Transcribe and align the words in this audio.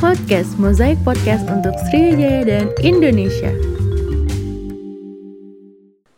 podcast 0.00 0.56
Mozaik 0.56 0.96
Podcast 1.04 1.44
untuk 1.52 1.76
Sriwijaya 1.84 2.48
dan 2.48 2.66
Indonesia. 2.80 3.52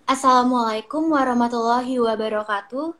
Assalamualaikum 0.07 1.10
warahmatullahi 1.10 1.99
wabarakatuh. 1.99 2.95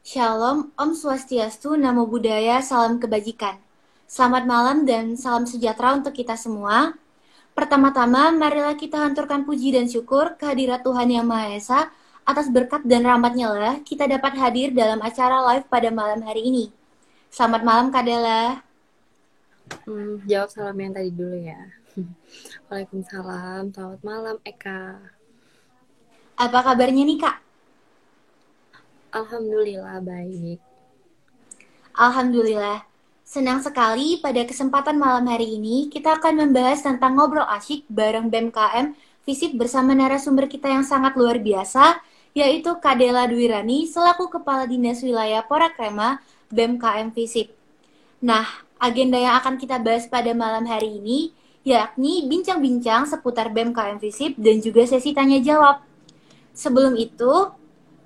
Shalom, 0.00 0.72
Om 0.72 0.90
Swastiastu, 0.96 1.76
Namo 1.76 2.08
Buddhaya, 2.08 2.64
Salam 2.64 2.96
Kebajikan. 2.96 3.60
Selamat 4.08 4.48
malam 4.48 4.88
dan 4.88 5.20
salam 5.20 5.44
sejahtera 5.44 6.00
untuk 6.00 6.16
kita 6.16 6.32
semua. 6.40 6.96
Pertama-tama, 7.52 8.32
marilah 8.32 8.72
kita 8.72 9.04
hanturkan 9.04 9.44
puji 9.44 9.76
dan 9.76 9.84
syukur 9.84 10.40
kehadirat 10.40 10.80
Tuhan 10.80 11.12
Yang 11.12 11.26
Maha 11.28 11.48
Esa 11.52 11.80
atas 12.24 12.48
berkat 12.48 12.80
dan 12.88 13.04
rahmatnya 13.04 13.52
lah 13.52 13.74
kita 13.84 14.08
dapat 14.08 14.32
hadir 14.40 14.72
dalam 14.72 15.04
acara 15.04 15.44
live 15.52 15.68
pada 15.68 15.92
malam 15.92 16.24
hari 16.24 16.48
ini. 16.48 16.64
Selamat 17.28 17.60
malam 17.68 17.92
Kak 17.92 18.08
Della. 18.08 18.71
Hmm, 19.88 20.20
jawab 20.28 20.48
salam 20.52 20.76
yang 20.76 20.92
tadi 20.92 21.10
dulu 21.10 21.36
ya. 21.40 21.60
Waalaikumsalam. 22.68 23.72
Selamat 23.72 24.00
malam 24.04 24.36
Eka. 24.44 25.00
Apa 26.36 26.58
kabarnya 26.60 27.02
nih 27.08 27.18
Kak? 27.20 27.36
Alhamdulillah 29.12 30.00
baik. 30.04 30.60
Alhamdulillah. 31.96 32.84
Senang 33.24 33.64
sekali 33.64 34.20
pada 34.20 34.44
kesempatan 34.44 35.00
malam 35.00 35.24
hari 35.24 35.56
ini 35.56 35.88
kita 35.88 36.20
akan 36.20 36.48
membahas 36.48 36.84
tentang 36.84 37.16
ngobrol 37.16 37.48
asyik 37.48 37.88
bareng 37.88 38.28
BMKM 38.28 38.92
Visip 39.22 39.54
bersama 39.54 39.94
narasumber 39.94 40.50
kita 40.50 40.66
yang 40.66 40.82
sangat 40.82 41.14
luar 41.14 41.38
biasa 41.38 42.02
yaitu 42.34 42.74
Kadela 42.80 43.28
Dwirani 43.28 43.86
selaku 43.86 44.32
Kepala 44.32 44.66
Dinas 44.66 45.04
Wilayah 45.04 45.44
Porakrema 45.46 46.18
BMKM 46.50 47.14
Visip. 47.14 47.54
Nah, 48.24 48.48
agenda 48.82 49.14
yang 49.14 49.38
akan 49.38 49.54
kita 49.54 49.78
bahas 49.78 50.10
pada 50.10 50.34
malam 50.34 50.66
hari 50.66 50.98
ini 50.98 51.30
yakni 51.62 52.26
bincang-bincang 52.26 53.06
seputar 53.06 53.54
BMKM 53.54 54.02
Visip 54.02 54.34
dan 54.34 54.58
juga 54.58 54.82
sesi 54.82 55.14
tanya 55.14 55.38
jawab. 55.38 55.78
Sebelum 56.50 56.98
itu, 56.98 57.54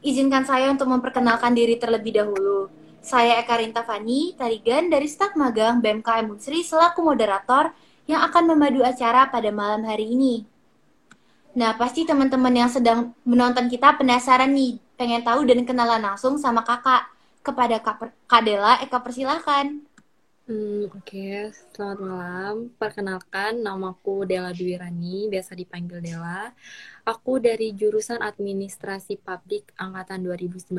izinkan 0.05 0.45
saya 0.45 0.69
untuk 0.69 0.93
memperkenalkan 0.93 1.57
diri 1.57 1.81
terlebih 1.81 2.21
dahulu. 2.21 2.69
Saya 3.01 3.41
Eka 3.41 3.57
Rintafani, 3.57 4.37
Tarigan 4.37 4.93
dari 4.93 5.09
staf 5.09 5.33
magang 5.41 5.81
BMKM 5.81 6.29
Unsri 6.29 6.61
selaku 6.61 7.01
moderator 7.01 7.73
yang 8.05 8.21
akan 8.29 8.55
memadu 8.55 8.85
acara 8.85 9.33
pada 9.33 9.49
malam 9.49 9.83
hari 9.89 10.13
ini. 10.13 10.45
Nah, 11.57 11.73
pasti 11.81 12.05
teman-teman 12.05 12.53
yang 12.53 12.69
sedang 12.69 13.17
menonton 13.25 13.73
kita 13.73 13.97
penasaran 13.97 14.53
nih, 14.53 14.77
pengen 15.01 15.25
tahu 15.25 15.49
dan 15.49 15.65
kenalan 15.65 16.05
langsung 16.05 16.37
sama 16.37 16.61
kakak. 16.61 17.09
Kepada 17.41 17.79
Kak 18.27 18.43
Dela, 18.43 18.83
Eka 18.83 18.99
persilahkan. 18.99 19.79
Hmm, 20.47 20.87
Oke, 20.95 21.11
okay. 21.11 21.51
selamat 21.75 21.99
malam. 22.07 22.55
Perkenalkan, 22.79 23.67
namaku 23.67 24.23
Dela 24.31 24.55
Dwirani, 24.55 25.27
biasa 25.27 25.59
dipanggil 25.59 25.99
Dela. 25.99 26.55
Aku 27.03 27.43
dari 27.43 27.75
jurusan 27.75 28.23
Administrasi 28.23 29.19
Publik 29.19 29.75
Angkatan 29.75 30.23
2019. 30.23 30.71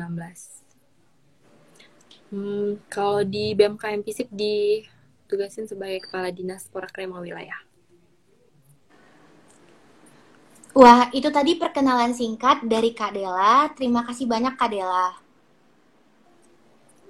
Hmm, 2.32 2.80
kalau 2.88 3.20
di 3.28 3.52
BMKM 3.52 4.00
FISIP 4.08 4.32
ditugasin 4.32 5.68
sebagai 5.68 6.00
Kepala 6.00 6.32
Dinas 6.32 6.64
Porakrema 6.72 7.20
Wilayah. 7.20 7.60
Wah, 10.72 11.12
itu 11.12 11.28
tadi 11.28 11.60
perkenalan 11.60 12.16
singkat 12.16 12.64
dari 12.64 12.96
Kak 12.96 13.12
Dela. 13.12 13.68
Terima 13.76 14.00
kasih 14.08 14.24
banyak 14.24 14.56
Kak 14.56 14.70
Dela. 14.72 15.12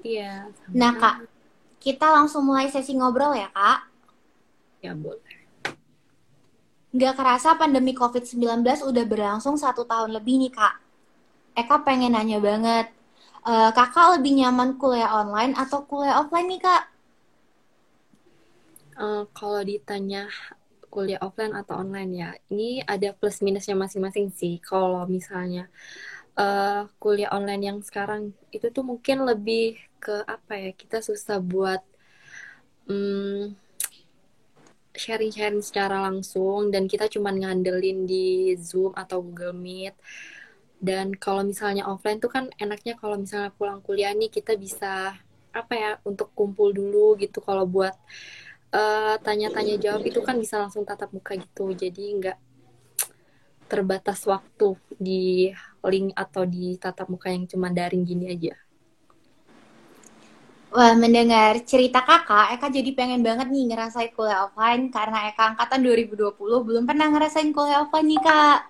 Iya. 0.03 0.51
Nah, 0.75 0.99
Kak, 0.99 1.38
kita 1.79 2.07
langsung 2.11 2.47
mulai 2.47 2.67
sesi 2.69 2.95
ngobrol 2.95 3.35
ya, 3.35 3.49
Kak? 3.55 3.79
Ya, 4.83 4.93
boleh. 4.95 5.39
Nggak 6.95 7.15
kerasa 7.15 7.55
pandemi 7.55 7.95
COVID-19 7.95 8.65
udah 8.87 9.05
berlangsung 9.07 9.55
satu 9.55 9.87
tahun 9.87 10.15
lebih 10.15 10.43
nih, 10.47 10.53
Kak. 10.55 10.75
Eka 11.59 11.83
pengen 11.83 12.15
nanya 12.15 12.39
banget, 12.39 12.91
uh, 13.47 13.71
kakak 13.75 14.19
lebih 14.19 14.39
nyaman 14.43 14.79
kuliah 14.79 15.11
online 15.11 15.55
atau 15.59 15.83
kuliah 15.87 16.19
offline 16.23 16.49
nih, 16.51 16.63
Kak? 16.63 16.85
Uh, 18.99 19.23
kalau 19.31 19.63
ditanya 19.63 20.27
kuliah 20.91 21.21
offline 21.23 21.55
atau 21.55 21.79
online 21.79 22.11
ya, 22.15 22.31
ini 22.51 22.83
ada 22.83 23.15
plus 23.15 23.45
minusnya 23.45 23.77
masing-masing 23.79 24.33
sih. 24.35 24.59
Kalau 24.59 25.05
misalnya 25.07 25.71
uh, 26.39 26.87
kuliah 27.03 27.35
online 27.35 27.63
yang 27.75 27.79
sekarang 27.83 28.33
itu 28.55 28.71
tuh 28.71 28.87
mungkin 28.87 29.27
lebih 29.27 29.77
ke 29.99 30.23
apa 30.25 30.55
ya 30.55 30.71
kita 30.73 31.03
susah 31.03 31.43
buat 31.43 31.83
um, 32.87 33.53
sharing-sharing 34.99 35.63
secara 35.63 36.03
langsung 36.03 36.75
dan 36.75 36.91
kita 36.91 37.07
cuma 37.07 37.31
ngandelin 37.31 38.07
di 38.07 38.55
Zoom 38.59 38.95
atau 38.99 39.23
Google 39.23 39.55
Meet. 39.55 39.95
Dan 40.79 41.15
kalau 41.19 41.43
misalnya 41.43 41.87
offline 41.91 42.23
tuh 42.23 42.31
kan 42.31 42.51
enaknya 42.59 42.95
kalau 42.99 43.19
misalnya 43.19 43.51
pulang 43.55 43.83
kuliah 43.83 44.15
nih 44.15 44.31
kita 44.31 44.55
bisa 44.55 45.15
apa 45.51 45.75
ya 45.75 45.91
untuk 46.07 46.31
kumpul 46.35 46.71
dulu 46.71 47.19
gitu. 47.19 47.43
Kalau 47.43 47.67
buat 47.67 47.95
uh, 48.75 49.17
tanya-tanya 49.23 49.79
jawab 49.79 50.03
itu 50.07 50.23
kan 50.23 50.39
bisa 50.39 50.59
langsung 50.59 50.87
tatap 50.87 51.11
muka 51.15 51.35
gitu. 51.39 51.75
Jadi 51.75 52.03
nggak 52.19 52.39
terbatas 53.69 54.25
waktu 54.25 54.75
di 54.97 55.53
link 55.85 56.17
atau 56.17 56.43
di 56.49 56.75
tatap 56.81 57.07
muka 57.13 57.29
yang 57.31 57.45
cuma 57.45 57.69
daring 57.69 58.03
gini 58.03 58.33
aja 58.33 58.57
Wah, 60.69 60.93
mendengar 60.93 61.65
cerita 61.65 62.05
kakak, 62.05 62.53
Eka 62.61 62.69
jadi 62.69 62.93
pengen 62.93 63.25
banget 63.25 63.49
nih 63.49 63.73
ngerasain 63.73 64.13
kuliah 64.13 64.45
offline 64.45 64.93
karena 64.93 65.33
Eka 65.33 65.57
angkatan 65.57 65.81
2020 65.81 66.37
belum 66.37 66.85
pernah 66.85 67.09
ngerasain 67.09 67.57
kuliah 67.57 67.89
offline 67.89 68.05
nih 68.05 68.21
kak. 68.21 68.61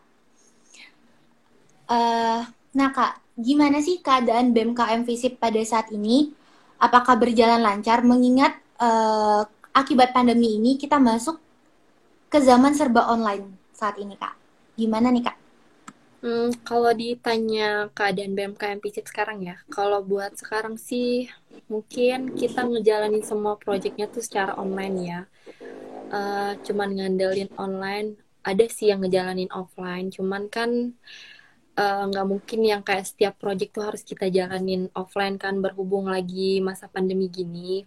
Uh, 1.90 2.46
nah 2.78 2.94
kak, 2.94 3.18
gimana 3.34 3.82
sih 3.82 3.98
keadaan 3.98 4.54
BMKM 4.54 5.02
Visip 5.10 5.42
pada 5.42 5.58
saat 5.66 5.90
ini? 5.90 6.30
Apakah 6.78 7.18
berjalan 7.18 7.58
lancar 7.58 8.06
mengingat 8.06 8.54
uh, 8.78 9.42
akibat 9.74 10.14
pandemi 10.14 10.54
ini 10.54 10.78
kita 10.78 11.02
masuk 11.02 11.42
ke 12.30 12.38
zaman 12.38 12.78
serba 12.78 13.10
online 13.10 13.58
saat 13.74 13.98
ini 13.98 14.14
kak? 14.14 14.38
Gimana 14.78 15.10
nih 15.10 15.26
kak? 15.26 15.36
Hmm, 16.22 16.54
kalau 16.62 16.94
ditanya 16.94 17.90
keadaan 17.90 18.38
BMKM 18.38 18.78
Visip 18.78 19.10
sekarang 19.10 19.42
ya, 19.42 19.58
kalau 19.66 20.06
buat 20.06 20.38
sekarang 20.38 20.78
sih 20.78 21.26
mungkin 21.66 22.38
kita 22.38 22.62
ngejalanin 22.62 23.26
semua 23.26 23.58
proyeknya 23.58 24.06
tuh 24.06 24.22
secara 24.22 24.54
online 24.54 24.96
ya. 25.02 25.20
Uh, 26.14 26.54
cuman 26.62 26.94
ngandelin 26.94 27.50
online, 27.58 28.14
ada 28.46 28.70
sih 28.70 28.86
yang 28.86 29.02
ngejalanin 29.02 29.50
offline, 29.50 30.14
cuman 30.14 30.46
kan 30.48 30.70
eh, 31.76 32.02
nggak 32.08 32.26
uh, 32.26 32.30
mungkin 32.30 32.60
yang 32.64 32.82
kayak 32.86 33.06
setiap 33.06 33.34
proyek 33.36 33.74
tuh 33.74 33.84
harus 33.84 34.02
kita 34.06 34.30
jalanin 34.32 34.88
offline 34.96 35.36
kan 35.36 35.58
berhubung 35.58 36.06
lagi 36.06 36.62
masa 36.62 36.86
pandemi 36.86 37.26
gini. 37.28 37.82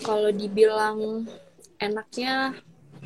Kalau 0.00 0.30
dibilang 0.32 1.28
enaknya 1.76 2.56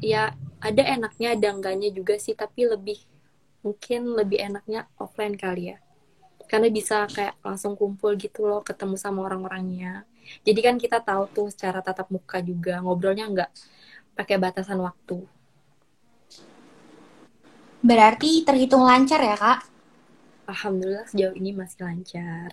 ya 0.04 0.36
ada 0.60 0.82
enaknya 0.84 1.32
ada 1.32 1.48
enggaknya 1.56 1.88
juga 1.92 2.20
sih 2.20 2.36
tapi 2.36 2.68
lebih 2.68 3.00
mungkin 3.64 4.12
lebih 4.12 4.38
enaknya 4.44 4.84
offline 5.00 5.34
kali 5.40 5.72
ya. 5.72 5.78
Karena 6.44 6.68
bisa 6.68 7.08
kayak 7.08 7.40
langsung 7.40 7.72
kumpul 7.72 8.12
gitu 8.20 8.44
loh 8.44 8.60
ketemu 8.60 9.00
sama 9.00 9.24
orang-orangnya. 9.24 10.04
Jadi 10.44 10.60
kan 10.60 10.76
kita 10.76 11.00
tahu 11.00 11.24
tuh 11.32 11.48
secara 11.48 11.80
tatap 11.80 12.12
muka 12.12 12.44
juga 12.44 12.84
ngobrolnya 12.84 13.24
nggak 13.32 13.50
pakai 14.12 14.36
batasan 14.36 14.84
waktu. 14.84 15.24
Berarti 17.84 18.44
terhitung 18.44 18.84
lancar 18.84 19.20
ya 19.20 19.36
kak? 19.36 19.68
Alhamdulillah 20.48 21.08
sejauh 21.08 21.36
ini 21.36 21.56
masih 21.56 21.84
lancar. 21.84 22.52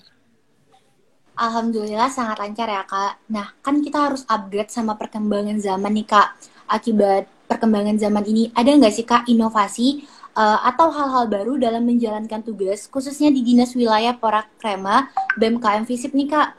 Alhamdulillah 1.36 2.12
sangat 2.12 2.40
lancar 2.40 2.68
ya 2.68 2.84
kak. 2.84 3.20
Nah 3.32 3.56
kan 3.64 3.80
kita 3.80 4.12
harus 4.12 4.28
upgrade 4.28 4.72
sama 4.72 5.00
perkembangan 5.00 5.60
zaman 5.60 5.92
nih 5.96 6.08
kak. 6.08 6.36
Akibat 6.68 7.28
perkembangan 7.52 8.00
zaman 8.00 8.24
ini 8.24 8.48
ada 8.56 8.72
nggak 8.72 8.96
sih 8.96 9.04
kak 9.04 9.28
inovasi 9.28 10.08
uh, 10.36 10.60
atau 10.68 10.88
hal-hal 10.92 11.28
baru 11.28 11.54
dalam 11.60 11.84
menjalankan 11.84 12.44
tugas, 12.44 12.88
khususnya 12.88 13.32
di 13.32 13.44
Dinas 13.44 13.76
Wilayah 13.76 14.16
Porakrema 14.16 15.12
BMKM 15.36 15.84
Visip 15.88 16.16
nih 16.16 16.30
Kak? 16.32 16.50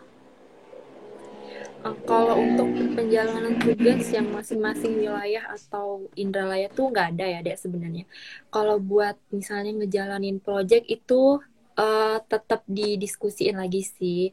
Uh, 1.82 1.96
kalau 2.06 2.38
untuk 2.38 2.68
penjalanan 2.94 3.58
tugas 3.58 4.06
yang 4.14 4.30
masing-masing 4.30 5.02
wilayah 5.02 5.50
atau 5.50 6.06
indralaya 6.14 6.70
tuh 6.70 6.94
nggak 6.94 7.18
ada 7.18 7.26
ya 7.26 7.40
dek 7.42 7.58
sebenarnya. 7.58 8.06
Kalau 8.54 8.78
buat 8.78 9.18
misalnya 9.34 9.74
ngejalanin 9.82 10.38
project 10.38 10.86
itu 10.86 11.42
uh, 11.76 12.18
tetap 12.26 12.62
didiskusiin 12.68 13.56
lagi 13.58 13.82
sih 13.86 14.32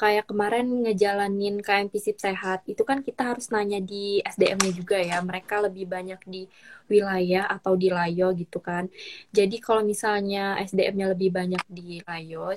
kayak 0.00 0.32
kemarin 0.32 0.64
ngejalanin 0.80 1.60
KMP 1.60 2.00
Sip 2.00 2.16
Sehat, 2.16 2.64
itu 2.64 2.80
kan 2.88 3.04
kita 3.04 3.36
harus 3.36 3.52
nanya 3.52 3.84
di 3.84 4.24
SDM-nya 4.24 4.72
juga 4.72 4.96
ya. 4.96 5.20
Mereka 5.20 5.60
lebih 5.68 5.84
banyak 5.84 6.24
di 6.24 6.48
wilayah 6.88 7.44
atau 7.44 7.76
di 7.76 7.92
Layo 7.92 8.32
gitu 8.32 8.64
kan. 8.64 8.88
Jadi 9.28 9.60
kalau 9.60 9.84
misalnya 9.84 10.56
SDM-nya 10.64 11.12
lebih 11.12 11.28
banyak 11.36 11.60
di 11.68 12.00
Layo, 12.08 12.48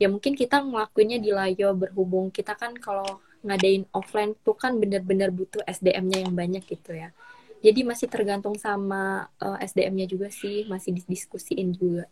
ya 0.00 0.08
mungkin 0.08 0.32
kita 0.32 0.64
ngelakuinnya 0.64 1.20
di 1.20 1.30
Layo 1.36 1.76
berhubung 1.76 2.32
kita 2.32 2.56
kan 2.56 2.72
kalau 2.80 3.20
ngadain 3.44 3.84
offline 3.92 4.32
tuh 4.40 4.56
kan 4.56 4.80
bener-bener 4.80 5.28
butuh 5.28 5.60
SDM-nya 5.68 6.24
yang 6.24 6.32
banyak 6.32 6.64
gitu 6.64 6.96
ya. 6.96 7.12
Jadi 7.60 7.84
masih 7.84 8.08
tergantung 8.08 8.56
sama 8.56 9.28
uh, 9.36 9.60
eh, 9.60 9.68
SDM-nya 9.68 10.08
juga 10.08 10.32
sih, 10.32 10.64
masih 10.64 10.96
didiskusiin 10.96 11.76
juga. 11.76 12.08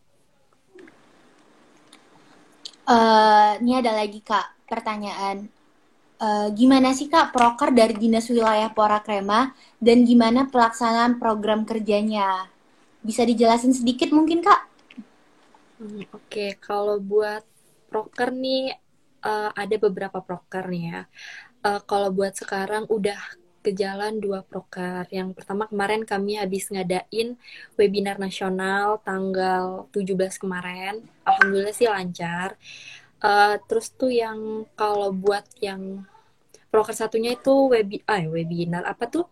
Uh, 2.89 3.61
ini 3.61 3.77
ada 3.77 3.93
lagi 3.93 4.25
kak 4.25 4.65
pertanyaan. 4.65 5.53
Uh, 6.17 6.49
gimana 6.57 6.97
sih 6.97 7.05
kak 7.05 7.37
proker 7.37 7.69
dari 7.71 7.93
dinas 7.93 8.33
wilayah 8.33 8.73
Pora 8.73 9.05
Krema 9.05 9.53
dan 9.77 10.09
gimana 10.09 10.49
pelaksanaan 10.49 11.21
program 11.21 11.69
kerjanya? 11.69 12.49
Bisa 13.05 13.29
dijelasin 13.29 13.77
sedikit 13.77 14.09
mungkin 14.17 14.41
kak? 14.41 14.61
Hmm, 15.77 16.01
Oke, 16.01 16.17
okay. 16.17 16.51
kalau 16.57 16.97
buat 16.97 17.45
proker 17.93 18.33
nih 18.33 18.73
uh, 19.21 19.53
ada 19.53 19.77
beberapa 19.77 20.25
proker 20.25 20.73
nih 20.73 20.85
ya. 20.89 21.01
Uh, 21.61 21.85
kalau 21.85 22.09
buat 22.09 22.41
sekarang 22.41 22.89
udah 22.89 23.21
ke 23.69 23.77
jalan 23.77 24.17
dua 24.17 24.41
proker. 24.41 25.05
Yang 25.13 25.37
pertama 25.37 25.69
kemarin 25.69 26.09
kami 26.09 26.41
habis 26.41 26.73
ngadain 26.73 27.37
webinar 27.77 28.17
nasional 28.17 28.97
tanggal 29.05 29.85
17 29.93 30.41
kemarin. 30.41 31.05
Alhamdulillah 31.29 31.77
sih 31.77 31.85
lancar. 31.85 32.57
Uh, 33.21 33.61
terus 33.69 33.93
tuh 33.93 34.09
yang 34.09 34.65
kalau 34.73 35.13
buat 35.13 35.45
yang 35.61 36.09
proker 36.73 36.97
satunya 36.97 37.37
itu 37.37 37.53
webi 37.69 38.01
ah, 38.09 38.25
webinar 38.25 38.89
apa 38.89 39.05
tuh? 39.05 39.29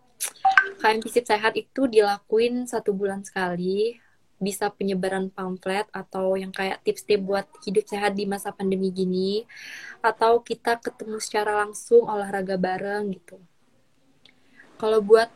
KM 0.84 1.00
Visit 1.00 1.32
Sehat 1.32 1.56
itu 1.56 1.88
dilakuin 1.88 2.68
satu 2.68 2.92
bulan 2.92 3.24
sekali 3.24 3.96
bisa 4.36 4.68
penyebaran 4.68 5.32
pamflet 5.32 5.88
atau 5.96 6.36
yang 6.36 6.52
kayak 6.52 6.84
tips-tips 6.84 7.24
buat 7.24 7.46
hidup 7.64 7.88
sehat 7.88 8.12
di 8.12 8.28
masa 8.28 8.52
pandemi 8.52 8.92
gini 8.92 9.48
atau 10.04 10.44
kita 10.44 10.76
ketemu 10.76 11.16
secara 11.24 11.64
langsung 11.64 12.04
olahraga 12.04 12.60
bareng 12.60 13.16
gitu. 13.16 13.40
Kalau 14.76 15.00
buat 15.00 15.28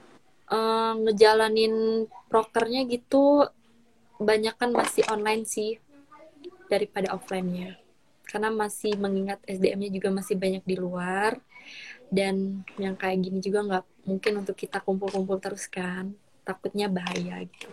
uh, 0.53 0.93
ngejalanin 1.01 2.07
prokernya 2.29 2.85
gitu 2.87 3.49
banyak 4.21 4.53
kan 4.55 4.71
masih 4.71 5.03
online 5.09 5.49
sih 5.49 5.81
daripada 6.69 7.17
offline-nya. 7.17 7.81
Karena 8.29 8.53
masih 8.53 8.95
mengingat 9.01 9.43
SDM-nya 9.49 9.91
juga 9.91 10.09
masih 10.15 10.39
banyak 10.39 10.63
di 10.63 10.77
luar 10.79 11.41
dan 12.11 12.67
yang 12.79 12.95
kayak 12.99 13.23
gini 13.23 13.39
juga 13.39 13.63
nggak 13.63 13.85
mungkin 14.07 14.33
untuk 14.45 14.55
kita 14.59 14.79
kumpul-kumpul 14.85 15.41
terus 15.41 15.67
kan. 15.67 16.15
Takutnya 16.45 16.87
bahaya 16.91 17.43
gitu. 17.47 17.71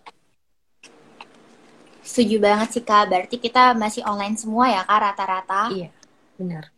Setuju 2.08 2.40
banget 2.40 2.80
sih 2.80 2.84
Kak, 2.88 3.12
berarti 3.12 3.36
kita 3.36 3.76
masih 3.76 4.00
online 4.08 4.40
semua 4.40 4.72
ya 4.72 4.82
Kak 4.88 5.00
rata-rata? 5.12 5.62
Iya, 5.76 5.92
benar. 6.40 6.77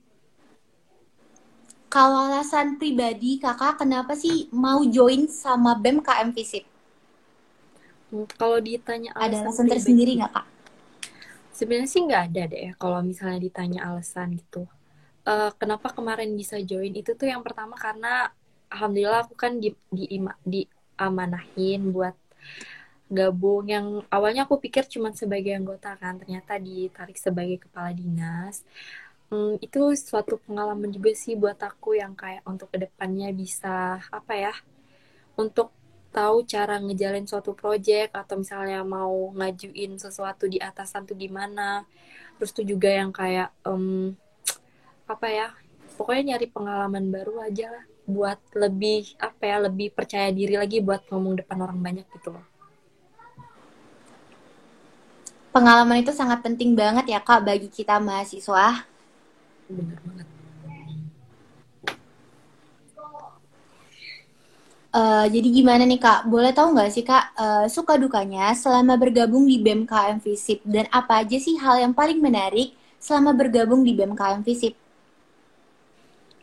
Kalau 1.94 2.20
alasan 2.30 2.68
pribadi 2.80 3.32
Kakak 3.44 3.74
kenapa 3.82 4.14
sih 4.24 4.36
mau 4.64 4.80
join 4.96 5.22
sama 5.44 5.72
BEM 5.84 5.98
KM 6.06 6.30
Visip? 6.38 6.64
Hmm, 8.10 8.26
kalau 8.40 8.58
ditanya 8.70 9.12
alasan 9.18 9.26
Ada 9.26 9.38
alasan 9.46 9.66
pribadi, 9.66 9.72
tersendiri 9.72 10.12
nggak 10.20 10.32
Kak? 10.36 10.46
Sebenarnya 11.58 11.90
sih 11.92 12.02
nggak 12.08 12.24
ada 12.32 12.42
deh 12.54 12.68
kalau 12.82 13.00
misalnya 13.10 13.40
ditanya 13.48 13.80
alasan 13.90 14.28
gitu. 14.40 14.66
Uh, 15.28 15.52
kenapa 15.62 15.88
kemarin 15.98 16.32
bisa 16.40 16.58
join 16.64 16.94
itu 16.96 17.12
tuh 17.20 17.28
yang 17.30 17.42
pertama 17.46 17.76
karena 17.78 18.34
alhamdulillah 18.74 19.22
aku 19.28 19.36
kan 19.38 19.54
di 19.64 19.70
di, 19.92 20.06
di 20.54 20.62
amanahin 20.98 21.82
buat 21.96 22.16
gabung 23.10 23.66
yang 23.76 23.86
awalnya 24.14 24.46
aku 24.46 24.62
pikir 24.62 24.86
cuma 24.86 25.10
sebagai 25.18 25.54
anggota 25.58 25.98
kan 25.98 26.22
ternyata 26.22 26.62
ditarik 26.62 27.18
sebagai 27.18 27.58
kepala 27.66 27.90
dinas 27.90 28.62
hmm, 29.30 29.62
itu 29.62 29.80
suatu 29.96 30.42
pengalaman 30.44 30.90
juga 30.90 31.14
sih 31.14 31.38
buat 31.38 31.58
aku 31.62 31.98
yang 31.98 32.14
kayak 32.18 32.44
untuk 32.46 32.74
ke 32.74 32.78
depannya 32.86 33.30
bisa 33.34 34.02
apa 34.10 34.34
ya 34.36 34.54
untuk 35.40 35.72
tahu 36.10 36.42
cara 36.44 36.82
ngejalin 36.82 37.30
suatu 37.30 37.54
project 37.54 38.18
atau 38.18 38.42
misalnya 38.42 38.82
mau 38.82 39.30
ngajuin 39.38 39.96
sesuatu 40.02 40.50
di 40.50 40.58
atasan 40.58 41.06
tuh 41.06 41.14
gimana 41.14 41.86
terus 42.42 42.50
tuh 42.50 42.66
juga 42.66 42.90
yang 42.90 43.14
kayak 43.14 43.54
um, 43.64 44.18
apa 45.06 45.28
ya 45.30 45.48
pokoknya 45.98 46.34
nyari 46.34 46.48
pengalaman 46.50 47.06
baru 47.14 47.46
aja 47.46 47.70
lah 47.70 47.86
buat 48.10 48.42
lebih 48.58 49.14
apa 49.22 49.44
ya 49.46 49.58
lebih 49.70 49.94
percaya 49.94 50.34
diri 50.34 50.58
lagi 50.58 50.82
buat 50.82 51.06
ngomong 51.14 51.46
depan 51.46 51.62
orang 51.62 51.78
banyak 51.78 52.10
gitu 52.10 52.34
loh 52.34 52.46
pengalaman 55.50 56.02
itu 56.02 56.14
sangat 56.14 56.42
penting 56.46 56.78
banget 56.78 57.10
ya 57.10 57.20
kak 57.22 57.42
bagi 57.42 57.68
kita 57.68 57.98
mahasiswa. 57.98 58.86
Benar 59.70 60.00
banget. 60.02 60.28
Uh, 64.90 65.26
jadi 65.30 65.48
gimana 65.54 65.86
nih 65.86 66.02
kak? 66.02 66.26
Boleh 66.26 66.50
tahu 66.50 66.74
nggak 66.74 66.90
sih 66.90 67.06
kak 67.06 67.38
uh, 67.38 67.70
suka 67.70 67.94
dukanya 68.02 68.50
selama 68.58 68.98
bergabung 68.98 69.46
di 69.46 69.62
BMKM 69.62 70.18
Visip 70.18 70.66
dan 70.66 70.90
apa 70.90 71.22
aja 71.22 71.38
sih 71.38 71.62
hal 71.62 71.78
yang 71.78 71.94
paling 71.94 72.18
menarik 72.18 72.74
selama 72.98 73.38
bergabung 73.38 73.86
di 73.86 73.94
BMKM 73.94 74.42
Visip? 74.42 74.74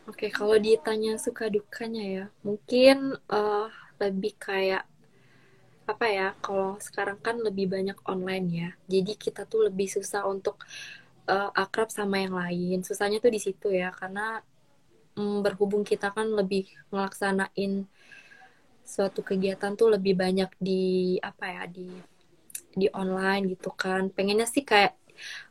Oke, 0.07 0.31
kalau 0.31 0.55
ditanya 0.55 1.19
suka 1.19 1.51
dukanya 1.51 2.03
ya, 2.07 2.25
mungkin 2.39 3.19
uh, 3.27 3.67
lebih 3.99 4.39
kayak 4.39 4.87
apa 5.87 6.05
ya 6.11 6.27
kalau 6.43 6.75
sekarang 6.83 7.15
kan 7.23 7.39
lebih 7.39 7.71
banyak 7.71 7.95
online 8.03 8.47
ya 8.51 8.69
jadi 8.91 9.15
kita 9.15 9.47
tuh 9.47 9.71
lebih 9.71 9.87
susah 9.87 10.27
untuk 10.27 10.59
uh, 11.27 11.51
akrab 11.53 11.89
sama 11.91 12.23
yang 12.23 12.35
lain. 12.35 12.81
Susahnya 12.87 13.19
tuh 13.23 13.31
di 13.35 13.39
situ 13.43 13.67
ya 13.71 13.91
karena 13.93 14.41
mm, 15.19 15.43
berhubung 15.45 15.83
kita 15.83 16.11
kan 16.15 16.27
lebih 16.31 16.67
melaksanain 16.91 17.85
suatu 18.87 19.19
kegiatan 19.19 19.75
tuh 19.75 19.91
lebih 19.91 20.15
banyak 20.15 20.47
di 20.63 21.17
apa 21.19 21.45
ya 21.51 21.63
di 21.67 21.87
di 22.79 22.87
online 22.95 23.43
gitu 23.53 23.69
kan. 23.75 24.09
Pengennya 24.15 24.47
sih 24.47 24.63
kayak 24.63 24.95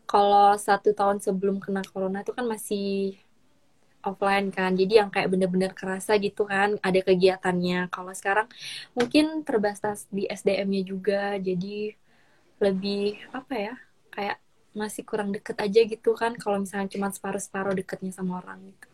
kalau 0.09 0.57
satu 0.57 0.95
tahun 0.97 1.19
sebelum 1.21 1.59
kena 1.61 1.83
corona 1.85 2.23
itu 2.25 2.33
kan 2.33 2.47
masih 2.49 3.19
offline 4.07 4.49
kan. 4.55 4.73
Jadi 4.79 5.03
yang 5.03 5.11
kayak 5.11 5.29
bener-bener 5.35 5.73
kerasa 5.75 6.15
gitu 6.23 6.47
kan 6.47 6.79
ada 6.81 7.01
kegiatannya. 7.03 7.91
Kalau 7.91 8.13
sekarang 8.15 8.49
mungkin 8.97 9.43
terbatas 9.43 10.07
di 10.09 10.25
SDM-nya 10.31 10.83
juga. 10.87 11.37
Jadi 11.43 11.93
lebih 12.63 13.21
apa 13.37 13.55
ya 13.59 13.75
kayak 14.15 14.46
masih 14.77 15.03
kurang 15.09 15.33
deket 15.33 15.57
aja 15.57 15.81
gitu 15.89 16.13
kan 16.13 16.37
kalau 16.37 16.61
misalnya 16.61 16.93
cuma 16.93 17.09
separuh-separuh 17.09 17.73
deketnya 17.73 18.13
sama 18.13 18.45
orang 18.45 18.61
gitu. 18.61 18.87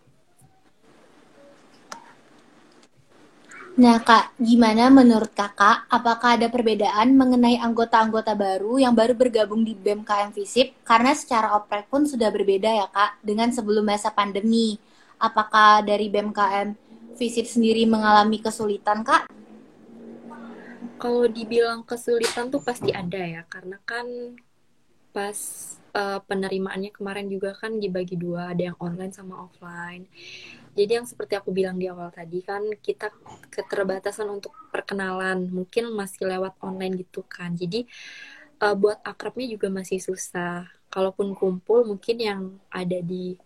Nah 3.73 3.99
kak, 4.05 4.37
gimana 4.37 4.93
menurut 4.93 5.33
kakak? 5.33 5.89
Apakah 5.89 6.37
ada 6.37 6.53
perbedaan 6.53 7.17
mengenai 7.17 7.57
anggota-anggota 7.57 8.37
baru 8.37 8.77
yang 8.79 8.93
baru 8.93 9.17
bergabung 9.17 9.65
di 9.65 9.73
BMKM 9.73 10.31
Visip? 10.31 10.77
Karena 10.85 11.17
secara 11.17 11.57
oprek 11.57 11.89
pun 11.89 12.05
sudah 12.05 12.29
berbeda 12.29 12.69
ya 12.69 12.87
kak 12.93 13.25
dengan 13.25 13.49
sebelum 13.49 13.83
masa 13.89 14.13
pandemi 14.13 14.77
apakah 15.23 15.87
dari 15.87 16.11
BMKM 16.11 16.75
Visit 17.15 17.47
sendiri 17.47 17.87
mengalami 17.87 18.43
kesulitan, 18.43 19.07
Kak? 19.07 19.31
Kalau 20.99 21.31
dibilang 21.31 21.87
kesulitan 21.87 22.51
tuh 22.51 22.59
pasti 22.59 22.91
ada 22.91 23.23
ya, 23.23 23.43
karena 23.47 23.79
kan 23.87 24.07
pas 25.13 25.37
uh, 25.95 26.21
penerimaannya 26.25 26.91
kemarin 26.91 27.29
juga 27.29 27.53
kan 27.55 27.77
dibagi 27.79 28.17
dua, 28.17 28.53
ada 28.57 28.73
yang 28.73 28.79
online 28.81 29.13
sama 29.13 29.47
offline. 29.47 30.09
Jadi 30.73 30.93
yang 30.99 31.07
seperti 31.07 31.37
aku 31.37 31.53
bilang 31.53 31.77
di 31.77 31.87
awal 31.87 32.09
tadi 32.09 32.41
kan 32.41 32.65
kita 32.81 33.13
keterbatasan 33.53 34.29
untuk 34.33 34.57
perkenalan, 34.73 35.53
mungkin 35.53 35.93
masih 35.93 36.27
lewat 36.27 36.57
online 36.65 36.97
gitu 37.05 37.23
kan. 37.29 37.53
Jadi 37.53 37.85
uh, 38.65 38.75
buat 38.75 38.99
akrabnya 39.05 39.47
juga 39.53 39.69
masih 39.69 40.01
susah. 40.01 40.67
Kalaupun 40.93 41.33
kumpul 41.37 41.85
mungkin 41.89 42.17
yang 42.21 42.43
ada 42.69 43.01
di 43.01 43.37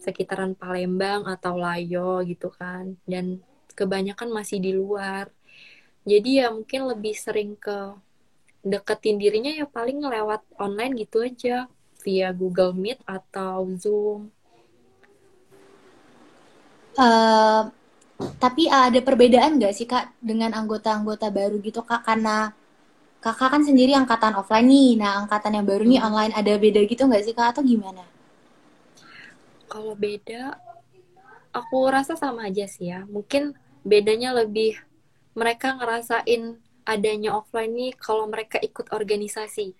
sekitaran 0.00 0.56
Palembang 0.56 1.28
atau 1.28 1.56
Layo 1.56 2.24
gitu 2.24 2.48
kan 2.52 2.96
dan 3.04 3.40
kebanyakan 3.76 4.32
masih 4.32 4.58
di 4.60 4.72
luar 4.72 5.28
jadi 6.06 6.46
ya 6.46 6.48
mungkin 6.54 6.86
lebih 6.86 7.14
sering 7.18 7.58
ke 7.58 7.96
deketin 8.66 9.22
dirinya 9.22 9.54
ya 9.54 9.66
paling 9.70 10.02
lewat 10.02 10.42
online 10.58 10.98
gitu 10.98 11.22
aja 11.22 11.70
via 12.02 12.34
Google 12.34 12.74
Meet 12.74 12.98
atau 13.06 13.70
Zoom. 13.78 14.34
Uh, 16.96 17.70
tapi 18.40 18.66
ada 18.66 18.98
perbedaan 19.04 19.60
nggak 19.60 19.74
sih 19.76 19.86
kak 19.86 20.10
dengan 20.18 20.50
anggota-anggota 20.56 21.30
baru 21.30 21.62
gitu 21.62 21.86
kak? 21.86 22.02
Karena 22.02 22.50
kakak 23.22 23.54
kan 23.54 23.62
sendiri 23.62 23.94
angkatan 23.94 24.34
offline 24.34 24.66
nih. 24.66 24.90
Nah 24.98 25.22
angkatan 25.22 25.62
yang 25.62 25.66
baru 25.66 25.84
nih 25.86 26.00
hmm. 26.02 26.08
online 26.08 26.32
ada 26.34 26.52
beda 26.58 26.80
gitu 26.88 27.06
nggak 27.06 27.22
sih 27.22 27.34
kak? 27.36 27.54
Atau 27.54 27.62
gimana? 27.62 28.02
Kalau 29.70 29.94
beda, 29.98 30.56
aku 31.52 31.78
rasa 31.92 32.18
sama 32.18 32.48
aja 32.48 32.64
sih 32.66 32.90
ya. 32.90 33.04
Mungkin 33.06 33.54
bedanya 33.86 34.34
lebih 34.34 34.80
mereka 35.36 35.76
ngerasain 35.76 36.56
adanya 36.86 37.34
offline 37.38 37.72
nih 37.74 37.92
kalau 37.98 38.24
mereka 38.30 38.56
ikut 38.62 38.94
organisasi. 38.94 39.74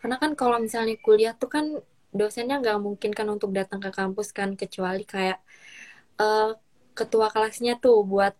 Karena 0.00 0.16
kan 0.22 0.36
kalau 0.36 0.60
misalnya 0.60 0.94
kuliah 1.00 1.34
tuh 1.34 1.50
kan 1.50 1.64
dosennya 2.12 2.60
nggak 2.60 2.78
mungkin 2.78 3.10
kan 3.16 3.26
untuk 3.32 3.50
datang 3.56 3.80
ke 3.80 3.90
kampus 3.90 4.36
kan 4.36 4.52
kecuali 4.52 5.02
kayak 5.08 5.40
uh, 6.20 6.52
ketua 6.92 7.32
kelasnya 7.32 7.80
tuh 7.80 8.04
buat 8.04 8.36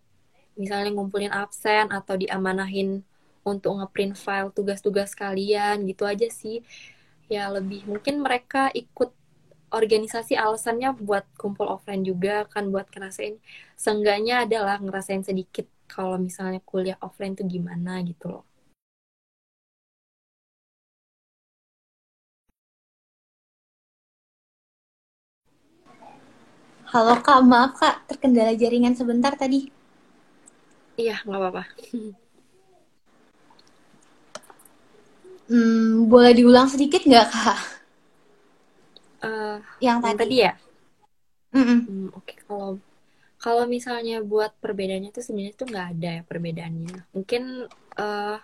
misalnya 0.61 0.93
ngumpulin 0.93 1.33
absen 1.33 1.89
atau 1.89 2.15
diamanahin 2.21 3.01
untuk 3.43 3.81
ngeprint 3.81 4.15
file 4.21 4.53
tugas-tugas 4.53 5.17
kalian 5.17 5.89
gitu 5.89 6.05
aja 6.05 6.29
sih 6.29 6.61
ya 7.33 7.49
lebih 7.49 7.89
mungkin 7.89 8.21
mereka 8.21 8.69
ikut 8.77 9.11
organisasi 9.73 10.37
alasannya 10.37 10.93
buat 11.01 11.25
kumpul 11.41 11.65
offline 11.65 12.05
juga 12.05 12.45
kan 12.53 12.69
buat 12.69 12.93
ngerasain 12.93 13.41
seenggaknya 13.75 14.45
adalah 14.45 14.77
ngerasain 14.79 15.25
sedikit 15.25 15.65
kalau 15.93 16.17
misalnya 16.17 16.61
kuliah 16.65 16.97
offline 17.05 17.37
tuh 17.37 17.45
gimana 17.45 18.01
gitu 18.01 18.33
loh 18.33 18.45
Halo 26.93 27.25
Kak, 27.25 27.41
maaf 27.49 27.73
Kak, 27.81 28.05
terkendala 28.05 28.53
jaringan 28.53 28.93
sebentar 28.93 29.33
tadi. 29.33 29.65
Iya, 31.01 31.25
nggak 31.25 31.41
apa-apa. 31.41 31.65
Hmm, 35.49 36.05
boleh 36.13 36.33
diulang 36.37 36.69
sedikit 36.69 37.01
nggak 37.09 37.27
Kak? 37.33 37.59
Uh, 39.25 39.57
yang 39.81 40.05
tadi. 40.05 40.21
tadi 40.21 40.37
ya? 40.45 40.53
Mm 41.57 41.65
-mm. 41.65 41.79
Hmm, 41.89 42.09
Oke, 42.13 42.21
okay. 42.21 42.37
kalau 42.45 42.77
kalau 43.43 43.67
misalnya 43.67 44.23
buat 44.23 44.55
perbedaannya 44.63 45.11
tuh 45.11 45.25
sebenarnya 45.27 45.55
tuh 45.59 45.67
nggak 45.67 45.89
ada 45.99 46.11
ya 46.19 46.23
perbedaannya. 46.23 46.99
Mungkin 47.11 47.43
uh, 47.99 48.39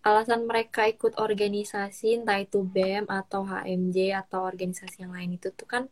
alasan 0.00 0.48
mereka 0.48 0.88
ikut 0.88 1.20
organisasi 1.20 2.24
entah 2.24 2.40
itu 2.40 2.64
BEM 2.64 3.06
atau 3.06 3.44
HMJ 3.44 4.16
atau 4.26 4.48
organisasi 4.48 5.04
yang 5.04 5.12
lain 5.12 5.36
itu 5.36 5.52
tuh 5.52 5.68
kan 5.68 5.82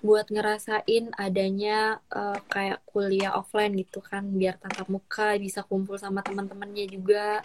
buat 0.00 0.30
ngerasain 0.30 1.12
adanya 1.18 1.98
uh, 2.14 2.38
kayak 2.48 2.82
kuliah 2.86 3.34
offline 3.34 3.74
gitu 3.74 3.98
kan 3.98 4.24
biar 4.30 4.56
tatap 4.62 4.86
muka 4.88 5.34
bisa 5.36 5.66
kumpul 5.66 5.98
sama 5.98 6.22
teman-temannya 6.22 6.86
juga 6.88 7.42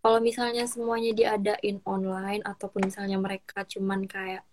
kalau 0.00 0.18
misalnya 0.20 0.64
semuanya 0.64 1.12
diadain 1.12 1.80
online 1.84 2.44
ataupun 2.44 2.88
misalnya 2.88 3.20
mereka 3.20 3.64
cuman 3.68 4.08
kayak 4.08 4.44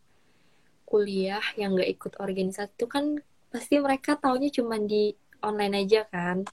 kuliah 0.87 1.43
yang 1.59 1.75
nggak 1.75 1.91
ikut 1.99 2.13
organisasi 2.19 2.71
itu 2.79 2.87
kan 2.87 3.19
pasti 3.47 3.79
mereka 3.79 4.19
taunya 4.19 4.51
cuman 4.51 4.83
di 4.85 5.15
online 5.43 5.85
aja 5.85 6.03
kan. 6.07 6.43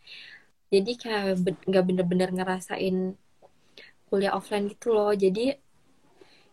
Jadi 0.71 0.93
kayak 0.99 1.45
nggak 1.67 1.85
bener-bener 1.87 2.31
ngerasain 2.35 3.15
kuliah 4.11 4.35
offline 4.35 4.71
gitu 4.71 4.95
loh. 4.95 5.13
Jadi 5.15 5.55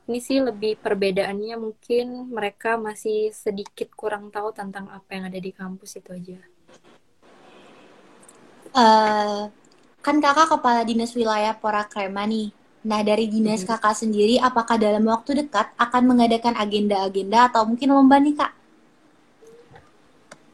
ini 0.10 0.20
sih 0.20 0.42
lebih 0.42 0.82
perbedaannya 0.82 1.56
mungkin 1.56 2.34
mereka 2.34 2.76
masih 2.76 3.32
sedikit 3.32 3.94
kurang 3.94 4.34
tahu 4.34 4.52
tentang 4.52 4.90
apa 4.90 5.08
yang 5.14 5.30
ada 5.30 5.40
di 5.40 5.52
kampus 5.54 6.02
itu 6.02 6.10
aja. 6.12 6.40
Uh, 8.72 9.52
kan 10.00 10.18
kakak 10.24 10.48
kepala 10.48 10.82
dinas 10.88 11.14
wilayah 11.14 11.54
Porakrema 11.54 12.26
nih. 12.26 12.50
Nah 12.82 13.06
dari 13.06 13.30
dinas 13.30 13.62
hmm. 13.62 13.70
kakak 13.70 13.94
sendiri 13.94 14.42
apakah 14.42 14.82
dalam 14.82 15.06
waktu 15.06 15.46
dekat 15.46 15.70
akan 15.78 16.04
mengadakan 16.10 16.58
agenda-agenda 16.58 17.54
atau 17.54 17.70
mungkin 17.70 17.94
lomba 17.94 18.18
nih 18.18 18.34
kak 18.34 18.61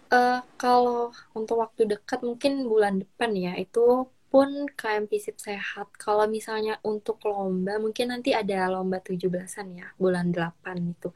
Uh, 0.07 0.39
kalau 0.55 1.11
untuk 1.35 1.59
waktu 1.59 1.83
dekat 1.83 2.23
mungkin 2.23 2.63
bulan 2.71 3.03
depan 3.03 3.35
ya 3.35 3.59
itu 3.59 4.07
pun 4.27 4.67
KM 4.79 5.07
Fisip 5.07 5.39
Sehat. 5.39 5.87
Kalau 5.95 6.27
misalnya 6.27 6.79
untuk 6.83 7.23
lomba, 7.23 7.79
mungkin 7.79 8.11
nanti 8.11 8.35
ada 8.35 8.67
lomba 8.67 8.99
17-an 8.99 9.67
ya, 9.75 9.87
bulan 9.95 10.31
8 10.35 10.93
itu. 10.93 11.09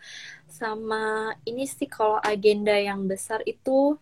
Sama 0.48 1.36
ini 1.44 1.68
sih 1.68 1.88
kalau 1.92 2.18
agenda 2.24 2.76
yang 2.76 3.06
besar 3.12 3.44
itu 3.44 4.00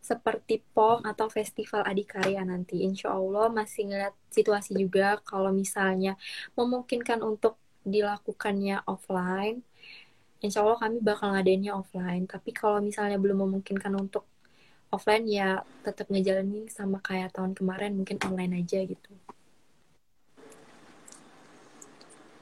seperti 0.00 0.64
POM 0.72 1.04
atau 1.04 1.28
Festival 1.28 1.84
Adikarya 1.84 2.40
nanti. 2.46 2.80
Insya 2.88 3.12
Allah 3.12 3.52
masih 3.52 3.92
ngeliat 3.92 4.14
situasi 4.32 4.72
juga 4.78 5.20
kalau 5.22 5.52
misalnya 5.52 6.16
memungkinkan 6.56 7.20
untuk 7.20 7.60
dilakukannya 7.84 8.84
offline. 8.88 9.67
Insya 10.38 10.62
Allah 10.62 10.78
kami 10.78 11.02
bakal 11.02 11.34
ngadainnya 11.34 11.74
offline. 11.74 12.24
Tapi 12.30 12.50
kalau 12.54 12.78
misalnya 12.78 13.18
belum 13.18 13.42
memungkinkan 13.42 13.90
untuk 13.98 14.22
offline 14.88 15.26
ya 15.28 15.60
tetap 15.84 16.08
ngejalanin 16.08 16.70
sama 16.70 17.02
kayak 17.02 17.34
tahun 17.34 17.52
kemarin 17.52 17.92
mungkin 17.98 18.16
online 18.24 18.64
aja 18.64 18.80
gitu. 18.86 19.10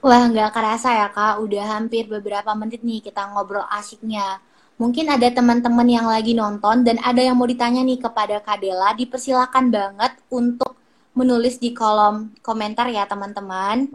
Wah, 0.06 0.22
nggak 0.30 0.54
kerasa 0.54 0.92
ya 0.92 1.08
kak, 1.10 1.42
udah 1.42 1.64
hampir 1.66 2.06
beberapa 2.06 2.54
menit 2.54 2.86
nih 2.86 3.02
kita 3.02 3.26
ngobrol 3.32 3.66
asiknya. 3.74 4.38
Mungkin 4.76 5.08
ada 5.08 5.26
teman-teman 5.32 5.88
yang 5.88 6.06
lagi 6.06 6.36
nonton 6.36 6.84
dan 6.86 7.00
ada 7.02 7.18
yang 7.18 7.34
mau 7.34 7.48
ditanya 7.48 7.82
nih 7.82 7.98
kepada 7.98 8.38
Kadela, 8.44 8.92
dipersilakan 8.94 9.72
banget 9.72 10.12
untuk 10.30 10.76
menulis 11.16 11.56
di 11.56 11.72
kolom 11.72 12.30
komentar 12.44 12.86
ya 12.92 13.08
teman-teman. 13.08 13.88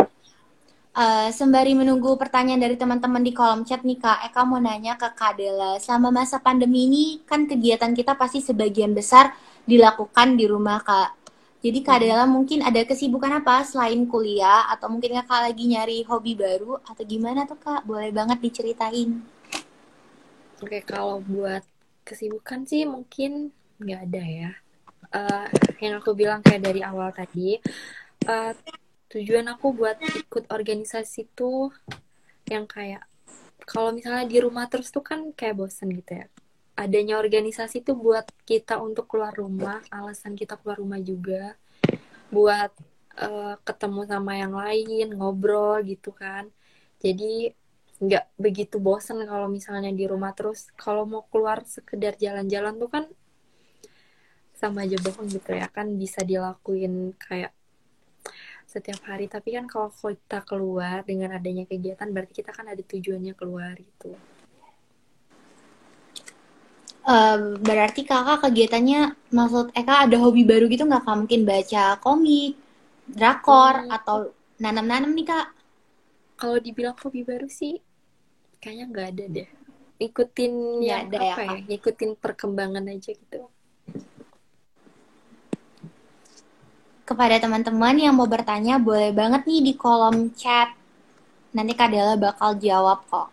Uh, 0.91 1.31
sembari 1.31 1.71
menunggu 1.71 2.19
pertanyaan 2.19 2.59
dari 2.59 2.75
teman-teman 2.75 3.23
di 3.23 3.31
kolom 3.31 3.63
chat 3.63 3.79
nih 3.79 3.95
Kak, 3.95 4.27
Eka 4.27 4.43
mau 4.43 4.59
nanya 4.59 4.99
ke 4.99 5.07
Kak 5.15 5.39
Dela, 5.39 5.79
selama 5.79 6.11
masa 6.11 6.35
pandemi 6.43 6.83
ini 6.83 7.23
kan 7.23 7.47
kegiatan 7.47 7.95
kita 7.95 8.19
pasti 8.19 8.43
sebagian 8.43 8.91
besar 8.91 9.31
dilakukan 9.63 10.35
di 10.35 10.51
rumah 10.51 10.83
Kak. 10.83 11.15
Jadi 11.63 11.79
Kak 11.79 11.95
hmm. 11.95 12.03
Dela 12.03 12.25
mungkin 12.27 12.59
ada 12.59 12.83
kesibukan 12.83 13.39
apa 13.39 13.63
selain 13.63 14.03
kuliah 14.03 14.67
atau 14.67 14.91
mungkin 14.91 15.15
Kakak 15.23 15.47
lagi 15.47 15.63
nyari 15.71 16.03
hobi 16.03 16.35
baru 16.35 16.83
atau 16.83 17.03
gimana 17.07 17.47
tuh 17.47 17.55
Kak? 17.55 17.87
Boleh 17.87 18.11
banget 18.11 18.43
diceritain. 18.43 19.23
Oke, 20.59 20.83
kalau 20.83 21.23
buat 21.23 21.63
kesibukan 22.03 22.67
sih 22.67 22.83
mungkin 22.83 23.55
nggak 23.79 24.01
ada 24.11 24.23
ya. 24.27 24.51
Uh, 25.07 25.47
yang 25.79 26.03
aku 26.03 26.11
bilang 26.19 26.43
kayak 26.43 26.67
dari 26.67 26.83
awal 26.83 27.15
tadi, 27.15 27.55
uh, 28.27 28.51
tujuan 29.11 29.45
aku 29.51 29.75
buat 29.75 29.99
ikut 29.99 30.47
organisasi 30.47 31.35
tuh 31.35 31.75
yang 32.47 32.63
kayak 32.63 33.03
kalau 33.67 33.93
misalnya 33.93 34.25
di 34.25 34.37
rumah 34.41 34.65
terus 34.71 34.89
tuh 34.89 35.05
kan 35.05 35.31
kayak 35.35 35.55
bosen 35.59 35.93
gitu 35.93 36.23
ya. 36.23 36.27
Adanya 36.75 37.21
organisasi 37.21 37.85
tuh 37.85 37.93
buat 37.93 38.25
kita 38.47 38.81
untuk 38.81 39.05
keluar 39.05 39.35
rumah 39.35 39.83
alasan 39.93 40.33
kita 40.33 40.57
keluar 40.57 40.81
rumah 40.81 40.97
juga. 40.99 41.55
Buat 42.33 42.73
uh, 43.21 43.55
ketemu 43.61 44.01
sama 44.09 44.33
yang 44.39 44.53
lain 44.55 45.07
ngobrol 45.13 45.83
gitu 45.85 46.09
kan. 46.15 46.49
Jadi 47.03 47.53
nggak 48.01 48.33
begitu 48.41 48.81
bosen 48.81 49.21
kalau 49.29 49.45
misalnya 49.45 49.93
di 49.93 50.09
rumah 50.09 50.33
terus. 50.33 50.73
Kalau 50.73 51.05
mau 51.05 51.23
keluar 51.29 51.61
sekedar 51.67 52.17
jalan-jalan 52.17 52.75
tuh 52.81 52.89
kan 52.89 53.05
sama 54.57 54.83
aja 54.89 54.97
bohong 54.97 55.29
gitu 55.29 55.53
ya. 55.53 55.69
Kan 55.69 56.01
bisa 56.01 56.25
dilakuin 56.25 57.13
kayak 57.21 57.53
setiap 58.71 59.03
hari 59.03 59.27
tapi 59.27 59.59
kan 59.59 59.67
kalau 59.67 59.91
kita 59.91 60.39
keluar 60.47 61.03
dengan 61.03 61.35
adanya 61.35 61.67
kegiatan 61.67 62.07
berarti 62.07 62.39
kita 62.39 62.55
kan 62.55 62.71
ada 62.71 62.79
tujuannya 62.79 63.35
keluar 63.35 63.75
gitu 63.75 64.15
Uh, 67.01 67.57
berarti 67.57 68.05
kakak 68.05 68.45
kegiatannya 68.45 69.17
maksud 69.33 69.73
Eka 69.73 70.05
ada 70.05 70.21
hobi 70.21 70.45
baru 70.45 70.69
gitu 70.69 70.85
nggak 70.85 71.01
kak 71.01 71.17
mungkin 71.17 71.41
baca 71.49 71.97
komik, 71.97 72.53
drakor 73.09 73.89
hmm. 73.89 73.89
atau 73.89 74.29
nanam-nanam 74.61 75.09
nih 75.17 75.25
kak? 75.25 75.47
Kalau 76.37 76.61
dibilang 76.61 76.93
hobi 77.01 77.25
baru 77.25 77.49
sih 77.49 77.81
kayaknya 78.61 78.85
nggak 78.93 79.07
ada 79.17 79.25
deh. 79.33 79.49
Ikutin 79.97 80.53
ya, 80.85 81.01
ada 81.01 81.17
apa 81.17 81.41
ya, 81.41 81.57
ya? 81.65 81.81
Ikutin 81.81 82.13
perkembangan 82.21 82.85
aja 82.85 83.17
gitu. 83.17 83.49
Kepada 87.07 87.35
teman-teman 87.41 87.95
yang 87.97 88.13
mau 88.15 88.29
bertanya 88.29 88.77
boleh 88.77 89.11
banget 89.11 89.41
nih 89.49 89.61
di 89.67 89.73
kolom 89.75 90.31
chat. 90.33 90.69
Nanti 91.51 91.73
Kadela 91.75 92.15
bakal 92.15 92.55
jawab 92.61 93.03
kok. 93.11 93.27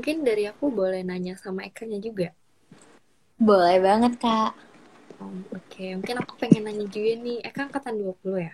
Mungkin 0.00 0.24
dari 0.24 0.39
aku 0.50 0.68
boleh 0.68 1.00
nanya 1.06 1.38
sama 1.38 1.64
Eka-nya 1.64 2.02
juga. 2.02 2.34
Boleh 3.40 3.80
banget, 3.80 4.20
Kak. 4.20 4.52
Oh, 5.20 5.32
Oke, 5.52 5.56
okay. 5.56 5.90
mungkin 5.96 6.16
aku 6.20 6.36
pengen 6.36 6.68
nanya 6.68 6.86
juga 6.88 7.12
nih. 7.16 7.38
Eka 7.44 7.68
angkatan 7.68 7.96
20 7.96 8.36
ya? 8.40 8.52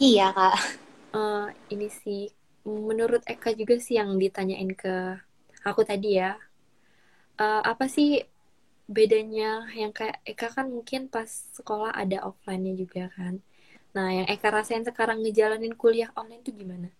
Iya, 0.00 0.26
Kak. 0.34 0.56
Uh, 1.14 1.46
ini 1.70 1.86
sih, 1.90 2.30
menurut 2.66 3.22
Eka 3.26 3.54
juga 3.54 3.78
sih 3.78 3.98
yang 3.98 4.14
ditanyain 4.18 4.70
ke 4.74 5.18
aku 5.66 5.82
tadi 5.86 6.18
ya. 6.18 6.38
Uh, 7.40 7.62
apa 7.64 7.88
sih 7.88 8.26
bedanya 8.90 9.70
yang 9.78 9.94
kayak 9.94 10.18
Eka 10.26 10.50
kan 10.50 10.66
mungkin 10.66 11.06
pas 11.06 11.30
sekolah 11.54 11.94
ada 11.94 12.26
offline-nya 12.26 12.74
juga 12.74 13.06
kan. 13.14 13.38
Nah, 13.94 14.08
yang 14.10 14.26
Eka 14.26 14.50
rasain 14.50 14.82
sekarang 14.82 15.22
ngejalanin 15.22 15.74
kuliah 15.78 16.10
online 16.18 16.42
tuh 16.42 16.54
gimana? 16.54 16.90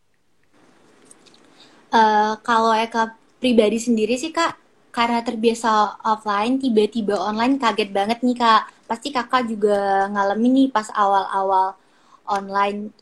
Uh, 1.90 2.38
kalau 2.46 2.70
Eka 2.74 3.18
pribadi 3.40 3.80
sendiri 3.80 4.14
sih 4.20 4.30
kak, 4.30 4.54
karena 4.92 5.24
terbiasa 5.24 5.98
offline, 6.04 6.60
tiba-tiba 6.60 7.16
online 7.16 7.56
kaget 7.56 7.90
banget 7.90 8.18
nih 8.20 8.36
kak. 8.36 8.68
Pasti 8.86 9.08
kakak 9.10 9.48
juga 9.48 10.06
ngalamin 10.12 10.52
nih 10.54 10.68
pas 10.68 10.86
awal-awal 10.92 11.74
online. 12.28 12.92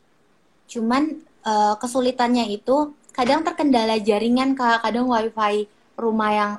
Cuman 0.71 1.19
uh, 1.43 1.75
kesulitannya 1.77 2.49
itu 2.49 2.95
kadang 3.11 3.43
terkendala 3.43 3.99
jaringan 3.99 4.55
kak, 4.55 4.81
kadang 4.81 5.11
wifi 5.11 5.67
rumah 5.99 6.31
yang 6.31 6.51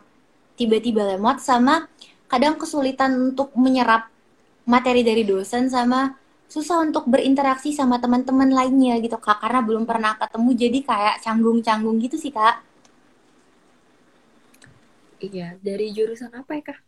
tiba-tiba 0.61 1.17
lemot 1.17 1.41
sama 1.41 1.89
kadang 2.29 2.61
kesulitan 2.61 3.33
untuk 3.33 3.51
menyerap 3.57 4.13
materi 4.69 5.01
dari 5.01 5.25
dosen 5.25 5.73
sama 5.73 6.15
susah 6.47 6.85
untuk 6.85 7.09
berinteraksi 7.09 7.73
sama 7.73 7.97
teman-teman 7.97 8.53
lainnya 8.53 9.01
gitu 9.01 9.17
kak 9.17 9.41
karena 9.41 9.65
belum 9.65 9.89
pernah 9.89 10.21
ketemu 10.21 10.51
jadi 10.55 10.79
kayak 10.85 11.17
canggung-canggung 11.25 11.97
gitu 12.05 12.21
sih 12.21 12.31
kak 12.31 12.61
iya 15.21 15.49
dari 15.61 15.93
jurusan 15.95 16.33
apa 16.33 16.51
ya 16.57 16.63
kak? 16.73 16.81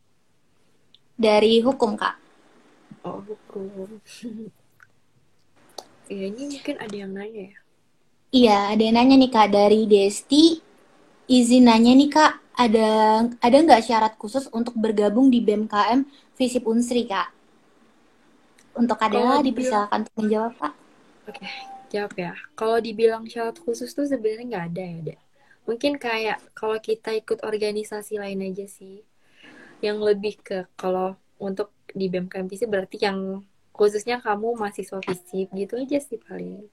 Dari 1.17 1.61
hukum 1.63 1.95
kak. 1.95 2.17
Oh 3.05 3.21
hukum. 3.23 3.97
Iya 6.13 6.29
ini 6.29 6.45
mungkin 6.61 6.77
ada 6.77 6.93
yang 6.93 7.13
nanya 7.15 7.43
ya. 7.49 7.59
Iya 8.35 8.59
ada 8.75 8.83
yang 8.85 8.97
nanya 9.01 9.17
nih 9.17 9.33
kak. 9.33 9.49
Dari 9.49 9.81
Desti 9.89 10.61
izin 11.31 11.65
nanya 11.65 11.93
nih 11.97 12.11
kak. 12.13 12.33
Ada 12.53 12.89
ada 13.41 13.57
nggak 13.65 13.81
syarat 13.81 14.13
khusus 14.21 14.45
untuk 14.53 14.77
bergabung 14.77 15.33
di 15.33 15.41
BMKM 15.41 16.05
Visip 16.37 16.69
Unsri 16.69 17.09
kak? 17.09 17.33
Untuk 18.73 18.97
Adela 19.01 19.45
dipersilakan 19.45 20.09
untuk 20.09 20.17
menjawab, 20.17 20.53
Pak. 20.57 20.73
Oke, 21.29 21.37
okay, 21.37 21.53
jawab 21.93 22.13
ya. 22.17 22.33
Kalau 22.57 22.81
dibilang 22.81 23.25
syarat 23.29 23.57
khusus 23.61 23.93
tuh 23.93 24.09
sebenarnya 24.09 24.45
nggak 24.49 24.67
ada 24.73 24.85
ya, 24.85 24.99
Dek. 25.13 25.21
Mungkin 25.69 25.99
kayak 25.99 26.43
kalau 26.59 26.77
kita 26.83 27.15
ikut 27.15 27.47
organisasi 27.47 28.19
lain 28.19 28.43
aja 28.43 28.67
sih. 28.67 29.07
Yang 29.83 29.99
lebih 30.03 30.35
ke 30.43 30.59
kalau 30.79 31.19
untuk 31.39 31.75
di 31.91 32.07
BMKMPC 32.07 32.71
berarti 32.71 33.03
yang 33.03 33.43
khususnya 33.75 34.21
kamu 34.23 34.55
mahasiswa 34.55 35.01
fisip 35.03 35.49
gitu 35.55 35.75
aja 35.81 35.99
sih 35.99 36.19
paling. 36.21 36.67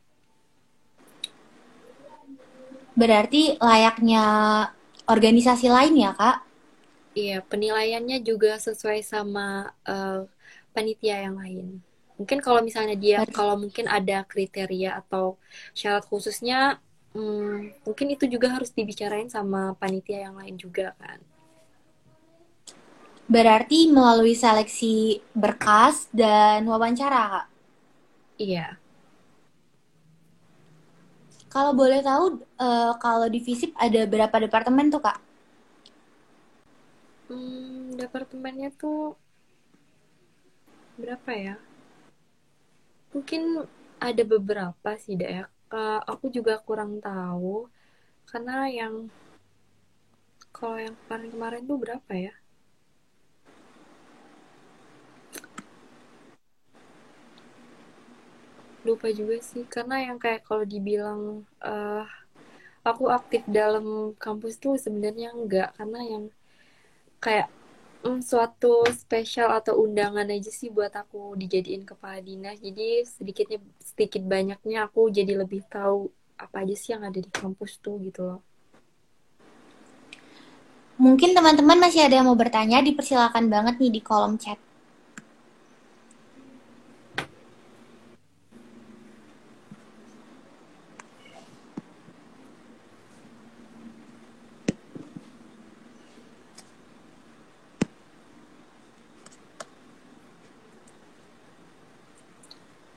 Berarti 2.99 3.55
layaknya 3.57 4.25
organisasi 5.07 5.71
lain 5.71 5.95
ya, 5.95 6.11
Kak? 6.11 6.37
Iya, 7.15 7.41
penilaiannya 7.47 8.21
juga 8.21 8.59
sesuai 8.59 9.01
sama 9.01 9.71
uh, 9.87 10.27
panitia 10.75 11.25
yang 11.25 11.39
lain. 11.39 11.81
Mungkin 12.19 12.43
kalau 12.43 12.59
misalnya 12.59 12.99
dia 12.99 13.23
kalau 13.31 13.55
mungkin 13.55 13.87
ada 13.87 14.27
kriteria 14.27 14.99
atau 14.99 15.39
syarat 15.71 16.03
khususnya 16.03 16.83
hmm, 17.13 17.85
mungkin 17.85 18.07
itu 18.15 18.25
juga 18.29 18.47
harus 18.55 18.69
dibicarain 18.73 19.29
sama 19.29 19.73
panitia 19.81 20.29
yang 20.29 20.35
lain 20.39 20.55
juga 20.57 20.93
kan. 20.97 21.19
Berarti 23.29 23.93
melalui 23.93 24.33
seleksi 24.33 25.21
berkas 25.37 26.09
dan 26.09 26.65
wawancara, 26.65 27.21
Kak? 27.29 27.47
Iya. 28.41 28.81
Kalau 31.49 31.73
boleh 31.77 32.01
tahu, 32.01 32.41
uh, 32.57 32.93
kalau 32.97 33.29
di 33.29 33.37
FISIP 33.41 33.77
ada 33.77 34.01
berapa 34.09 34.33
departemen 34.45 34.89
tuh, 34.89 35.01
Kak? 35.05 35.17
Hmm, 37.29 37.93
departemennya 38.01 38.73
tuh 38.73 39.13
berapa 40.97 41.31
ya? 41.37 41.55
Mungkin 43.13 43.69
ada 44.01 44.23
beberapa 44.25 44.89
sih, 44.97 45.13
Dek. 45.17 45.58
Uh, 45.69 46.01
aku 46.09 46.33
juga 46.33 46.57
kurang 46.65 46.97
tahu 46.97 47.69
karena 48.25 48.65
yang 48.65 49.05
kalau 50.49 50.81
yang 50.81 50.97
kemarin-kemarin 51.05 51.63
tuh 51.69 51.77
berapa 51.77 52.13
ya? 52.17 52.33
Lupa 58.81 59.13
juga 59.13 59.37
sih 59.45 59.61
karena 59.69 60.09
yang 60.09 60.17
kayak 60.17 60.41
kalau 60.49 60.65
dibilang 60.65 61.45
uh, 61.61 62.05
aku 62.81 63.11
aktif 63.13 63.45
dalam 63.45 64.17
kampus 64.17 64.57
tuh 64.57 64.73
sebenarnya 64.73 65.37
enggak 65.37 65.69
karena 65.77 65.99
yang 66.01 66.23
kayak 67.21 67.51
mm, 68.05 68.19
suatu 68.23 68.85
spesial 68.93 69.49
atau 69.59 69.73
undangan 69.83 70.27
aja 70.29 70.51
sih 70.51 70.69
buat 70.71 70.93
aku 70.93 71.35
dijadiin 71.41 71.83
kepala 71.83 72.19
dinas. 72.23 72.57
Jadi 72.59 73.03
sedikitnya 73.03 73.59
sedikit 73.81 74.23
banyaknya 74.23 74.87
aku 74.87 75.11
jadi 75.11 75.33
lebih 75.41 75.61
tahu 75.67 76.09
apa 76.39 76.55
aja 76.63 76.75
sih 76.75 76.89
yang 76.95 77.03
ada 77.03 77.19
di 77.19 77.31
kampus 77.31 77.71
tuh 77.83 77.99
gitu 78.03 78.21
loh. 78.23 78.41
Mungkin 80.99 81.31
teman-teman 81.31 81.79
masih 81.79 82.03
ada 82.03 82.19
yang 82.19 82.27
mau 82.27 82.35
bertanya, 82.35 82.83
dipersilakan 82.83 83.47
banget 83.47 83.79
nih 83.79 83.91
di 83.95 84.01
kolom 84.03 84.35
chat. 84.35 84.59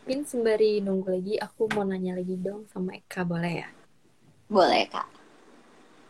Mungkin 0.02 0.26
sembari 0.26 0.82
nunggu 0.82 1.14
lagi 1.14 1.34
aku 1.38 1.70
mau 1.70 1.86
nanya 1.86 2.18
lagi 2.18 2.34
dong 2.34 2.66
sama 2.74 2.98
Eka 2.98 3.22
boleh 3.22 3.62
ya? 3.62 3.68
Boleh 4.50 4.90
kak. 4.90 5.06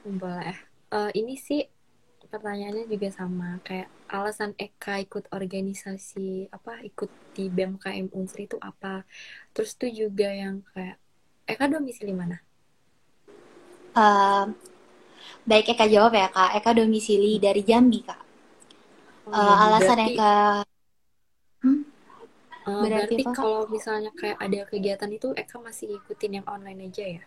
Boleh. 0.09 0.57
Uh, 0.88 1.12
ini 1.12 1.37
sih 1.37 1.61
pertanyaannya 2.24 2.88
juga 2.88 3.12
sama 3.12 3.61
kayak 3.61 3.92
alasan 4.09 4.57
Eka 4.57 4.96
ikut 5.05 5.28
organisasi 5.28 6.48
apa 6.48 6.81
ikut 6.88 7.12
di 7.37 7.52
BMKM 7.52 8.16
Unsri 8.16 8.48
itu 8.48 8.57
apa? 8.64 9.05
Terus 9.52 9.76
tuh 9.76 9.92
juga 9.92 10.33
yang 10.33 10.64
kayak 10.72 10.96
Eka 11.44 11.68
domisili 11.68 12.16
mana? 12.16 12.40
Uh, 13.92 14.57
baik 15.44 15.68
Eka 15.76 15.85
jawab 15.85 16.16
ya 16.16 16.33
kak. 16.33 16.64
Eka 16.64 16.72
domisili 16.72 17.37
dari 17.37 17.61
Jambi 17.61 18.00
kak. 18.09 18.20
Uh, 19.28 19.37
uh, 19.37 19.57
alasan 19.68 20.00
berarti... 20.00 20.16
Eka? 20.16 20.71
Uh, 22.62 22.87
berarti, 22.87 23.18
berarti 23.18 23.35
kalau 23.35 23.66
misalnya 23.66 24.14
kayak 24.14 24.38
ada 24.38 24.61
kegiatan 24.70 25.11
itu 25.11 25.35
Eka 25.35 25.59
masih 25.59 25.98
ikutin 25.98 26.38
yang 26.38 26.46
online 26.46 26.87
aja 26.87 27.05
ya? 27.18 27.22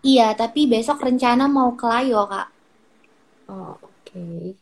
Iya, 0.00 0.32
tapi 0.32 0.64
besok 0.64 1.04
rencana 1.04 1.44
mau 1.50 1.76
ke 1.76 1.84
Layo, 1.84 2.24
Kak. 2.24 2.48
Oh, 3.50 3.76
oke. 3.76 3.90
Okay. 4.08 4.56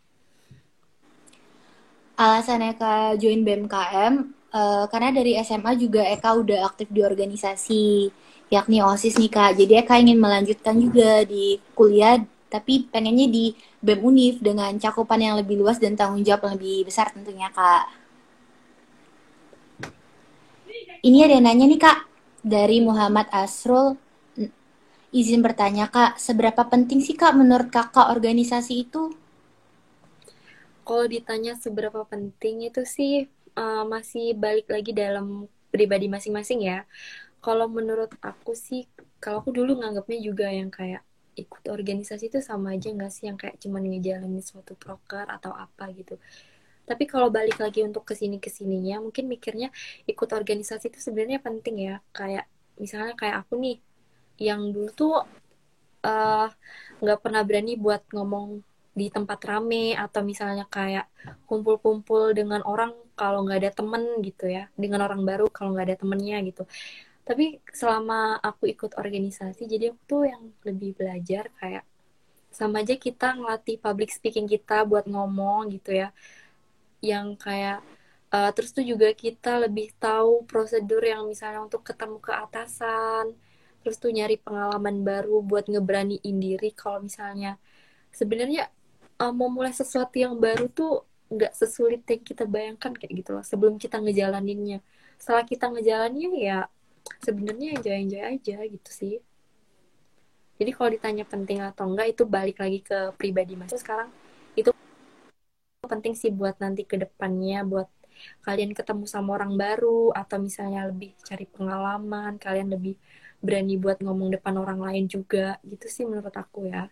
Alasan 2.19 2.67
Eka 2.67 3.15
join 3.15 3.47
BMKM, 3.47 4.35
uh, 4.51 4.85
karena 4.91 5.15
dari 5.15 5.39
SMA 5.39 5.79
juga 5.79 6.03
Eka 6.03 6.35
udah 6.35 6.67
aktif 6.67 6.91
di 6.91 7.07
organisasi, 7.07 8.11
yakni 8.51 8.83
OSIS 8.83 9.23
nih, 9.23 9.31
Kak. 9.31 9.55
Jadi 9.55 9.73
Eka 9.79 10.03
ingin 10.03 10.19
melanjutkan 10.19 10.75
juga 10.75 11.23
di 11.23 11.63
kuliah, 11.79 12.19
tapi 12.51 12.91
pengennya 12.91 13.31
di 13.31 13.55
BEM 13.79 14.01
Unif 14.03 14.43
dengan 14.43 14.75
cakupan 14.75 15.23
yang 15.23 15.39
lebih 15.39 15.63
luas 15.63 15.79
dan 15.79 15.95
tanggung 15.95 16.27
jawab 16.27 16.51
yang 16.51 16.55
lebih 16.59 16.91
besar 16.91 17.15
tentunya, 17.15 17.47
Kak. 17.55 18.08
Ini 20.99 21.31
ada 21.31 21.39
nanya 21.39 21.71
nih 21.71 21.79
kak 21.79 21.99
dari 22.43 22.83
Muhammad 22.83 23.31
Asrul. 23.31 23.95
Izin 25.15 25.41
bertanya 25.47 25.87
kak, 25.87 26.19
seberapa 26.19 26.67
penting 26.67 26.99
sih 26.99 27.15
kak 27.15 27.39
menurut 27.39 27.71
kakak 27.71 28.11
organisasi 28.11 28.83
itu? 28.83 29.15
Kalau 30.83 31.07
ditanya 31.07 31.55
seberapa 31.55 32.03
penting 32.03 32.67
itu 32.67 32.83
sih 32.83 33.31
uh, 33.55 33.87
masih 33.87 34.35
balik 34.35 34.67
lagi 34.67 34.91
dalam 34.91 35.47
pribadi 35.71 36.11
masing-masing 36.11 36.67
ya. 36.67 36.83
Kalau 37.39 37.71
menurut 37.71 38.11
aku 38.19 38.59
sih, 38.59 38.91
kalau 39.23 39.39
aku 39.39 39.55
dulu 39.55 39.79
nganggapnya 39.79 40.19
juga 40.19 40.51
yang 40.51 40.69
kayak 40.69 41.07
ikut 41.39 41.63
organisasi 41.71 42.35
itu 42.35 42.43
sama 42.43 42.75
aja 42.75 42.91
nggak 42.91 43.13
sih 43.15 43.31
yang 43.31 43.39
kayak 43.39 43.63
cuman 43.63 43.87
ngejalanin 43.87 44.43
suatu 44.43 44.75
proker 44.75 45.31
atau 45.31 45.55
apa 45.55 45.95
gitu 45.95 46.19
tapi 46.89 47.05
kalau 47.05 47.29
balik 47.29 47.61
lagi 47.61 47.85
untuk 47.85 48.09
ke 48.09 48.17
sini 48.17 48.41
ke 48.41 48.49
sininya 48.49 49.05
mungkin 49.05 49.29
mikirnya 49.29 49.69
ikut 50.09 50.31
organisasi 50.33 50.89
itu 50.89 50.99
sebenarnya 51.05 51.39
penting 51.45 51.77
ya. 51.85 51.95
Kayak 52.17 52.49
misalnya 52.81 53.15
kayak 53.21 53.37
aku 53.45 53.61
nih 53.61 53.77
yang 54.41 54.73
dulu 54.73 54.89
tuh 54.97 55.15
eh, 56.03 56.49
nggak 57.03 57.19
uh, 57.19 57.23
pernah 57.23 57.43
berani 57.45 57.77
buat 57.77 58.03
ngomong 58.17 58.65
di 58.99 59.07
tempat 59.15 59.39
rame 59.47 59.95
atau 59.95 60.27
misalnya 60.27 60.67
kayak 60.67 61.07
kumpul-kumpul 61.47 62.35
dengan 62.35 62.65
orang 62.67 62.91
kalau 63.15 63.47
nggak 63.47 63.59
ada 63.63 63.73
temen 63.79 64.03
gitu 64.27 64.51
ya 64.51 64.67
dengan 64.75 65.07
orang 65.07 65.23
baru 65.23 65.47
kalau 65.53 65.77
nggak 65.77 65.87
ada 65.93 65.97
temennya 66.03 66.39
gitu. 66.49 66.65
Tapi 67.29 67.61
selama 67.71 68.41
aku 68.41 68.73
ikut 68.73 68.97
organisasi 68.97 69.69
jadi 69.69 69.93
aku 69.93 70.01
tuh 70.09 70.23
yang 70.33 70.43
lebih 70.65 70.97
belajar 70.99 71.53
kayak 71.61 71.85
sama 72.49 72.83
aja 72.83 72.97
kita 72.97 73.37
ngelatih 73.37 73.77
public 73.79 74.11
speaking 74.11 74.49
kita 74.49 74.83
buat 74.89 75.05
ngomong 75.05 75.69
gitu 75.77 75.95
ya 75.95 76.09
yang 77.05 77.39
kayak 77.39 77.83
uh, 78.35 78.51
terus 78.55 78.75
tuh 78.75 78.83
juga 78.83 79.11
kita 79.15 79.63
lebih 79.69 79.95
tahu 79.97 80.45
prosedur 80.45 81.03
yang 81.05 81.27
misalnya 81.27 81.63
untuk 81.63 81.87
ketemu 81.87 82.19
ke 82.19 82.33
atasan 82.35 83.35
terus 83.83 83.97
tuh 84.03 84.11
nyari 84.11 84.37
pengalaman 84.37 85.07
baru 85.07 85.41
buat 85.41 85.71
ngeberaniin 85.71 86.37
diri 86.37 86.75
kalau 86.75 87.07
misalnya 87.07 87.57
sebenarnya 88.11 88.69
uh, 89.23 89.33
mau 89.35 89.51
mulai 89.51 89.75
sesuatu 89.75 90.15
yang 90.17 90.39
baru 90.39 90.71
tuh 90.71 91.05
nggak 91.29 91.53
sesulit 91.53 92.03
yang 92.09 92.23
kita 92.25 92.49
bayangkan 92.49 92.93
kayak 92.97 93.13
gitu 93.21 93.31
loh 93.37 93.45
sebelum 93.45 93.77
kita 93.77 94.01
ngejalaninnya. 94.01 94.81
Setelah 95.21 95.45
kita 95.45 95.69
ngejalaninnya 95.69 96.31
ya 96.41 96.59
sebenarnya 97.21 97.79
enjoy-enjoy 97.79 98.23
aja 98.25 98.57
gitu 98.65 98.91
sih. 98.91 99.15
Jadi 100.59 100.71
kalau 100.75 100.91
ditanya 100.91 101.25
penting 101.29 101.63
atau 101.63 101.87
enggak 101.87 102.17
itu 102.17 102.23
balik 102.27 102.59
lagi 102.59 102.81
ke 102.83 103.13
pribadi 103.15 103.55
mas. 103.55 103.71
Sekarang 103.77 104.11
itu 104.57 104.73
penting 105.91 106.15
sih 106.21 106.31
buat 106.31 106.57
nanti 106.63 106.83
ke 106.91 106.97
depannya 107.01 107.65
buat 107.65 107.89
kalian 108.47 108.73
ketemu 108.79 109.05
sama 109.07 109.39
orang 109.39 109.55
baru 109.55 110.11
atau 110.13 110.37
misalnya 110.43 110.91
lebih 110.91 111.15
cari 111.23 111.47
pengalaman 111.49 112.37
kalian 112.37 112.69
lebih 112.75 112.95
berani 113.39 113.75
buat 113.79 113.99
ngomong 114.03 114.35
depan 114.35 114.55
orang 114.59 114.81
lain 114.83 115.05
juga 115.07 115.57
gitu 115.63 115.87
sih 115.87 116.05
menurut 116.09 116.35
aku 116.35 116.67
ya 116.67 116.91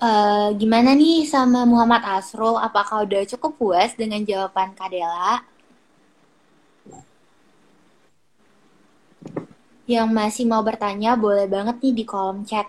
Uh, 0.00 0.56
gimana 0.56 0.96
nih 0.96 1.28
sama 1.28 1.68
Muhammad 1.68 2.00
Asrul? 2.00 2.56
Apakah 2.56 3.04
udah 3.04 3.20
cukup 3.36 3.52
puas 3.60 3.92
dengan 3.92 4.24
jawaban 4.24 4.72
Kadela? 4.72 5.44
Yang 9.84 10.08
masih 10.08 10.44
mau 10.48 10.64
bertanya 10.64 11.20
boleh 11.20 11.44
banget 11.44 11.84
nih 11.84 11.92
di 11.92 12.04
kolom 12.08 12.48
chat. 12.48 12.64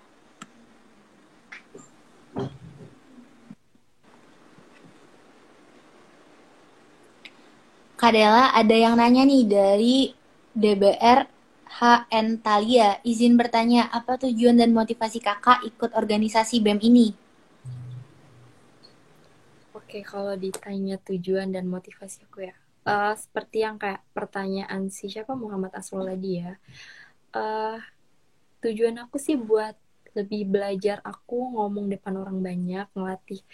Kadela, 8.02 8.50
ada 8.58 8.74
yang 8.74 8.98
nanya 8.98 9.22
nih 9.30 9.46
dari 9.46 9.98
DBR 10.58 11.22
HN 11.70 12.42
Talia. 12.42 12.98
Izin 13.06 13.38
bertanya, 13.38 13.94
apa 13.94 14.18
tujuan 14.18 14.58
dan 14.58 14.74
motivasi 14.74 15.22
kakak 15.22 15.62
ikut 15.70 15.94
organisasi 15.94 16.66
BEM 16.66 16.82
ini? 16.82 17.14
Oke, 19.78 20.02
kalau 20.02 20.34
ditanya 20.34 20.98
tujuan 20.98 21.54
dan 21.54 21.70
motivasi 21.70 22.26
aku 22.26 22.50
ya, 22.50 22.58
uh, 22.90 23.14
seperti 23.14 23.62
yang 23.62 23.78
kayak 23.78 24.02
pertanyaan 24.18 24.90
si 24.90 25.06
siapa 25.06 25.38
Muhammad 25.38 25.70
Asrul 25.78 26.10
tadi 26.10 26.42
ya, 26.42 26.58
uh, 27.38 27.78
tujuan 28.66 28.98
aku 28.98 29.22
sih 29.22 29.38
buat 29.38 29.78
lebih 30.18 30.50
belajar 30.50 31.06
aku 31.06 31.54
ngomong 31.54 31.86
depan 31.86 32.18
orang 32.18 32.42
banyak, 32.42 32.90
ngelatih 32.98 33.46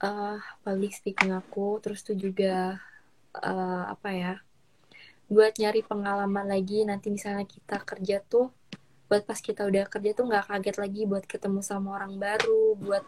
uh, 0.00 0.40
public 0.64 0.96
speaking 0.96 1.36
aku, 1.36 1.84
terus 1.84 2.00
tuh 2.00 2.16
juga 2.16 2.80
uh, 3.42 3.84
apa 3.92 4.08
ya, 4.12 4.32
buat 5.28 5.54
nyari 5.60 5.84
pengalaman 5.84 6.48
lagi 6.48 6.82
nanti 6.88 7.12
misalnya 7.12 7.44
kita 7.44 7.80
kerja 7.84 8.24
tuh 8.24 8.48
buat 9.08 9.24
pas 9.24 9.40
kita 9.40 9.64
udah 9.64 9.88
kerja 9.88 10.12
tuh 10.12 10.28
nggak 10.28 10.52
kaget 10.52 10.76
lagi 10.76 11.02
buat 11.08 11.24
ketemu 11.24 11.64
sama 11.64 11.96
orang 11.96 12.20
baru 12.20 12.76
buat 12.76 13.04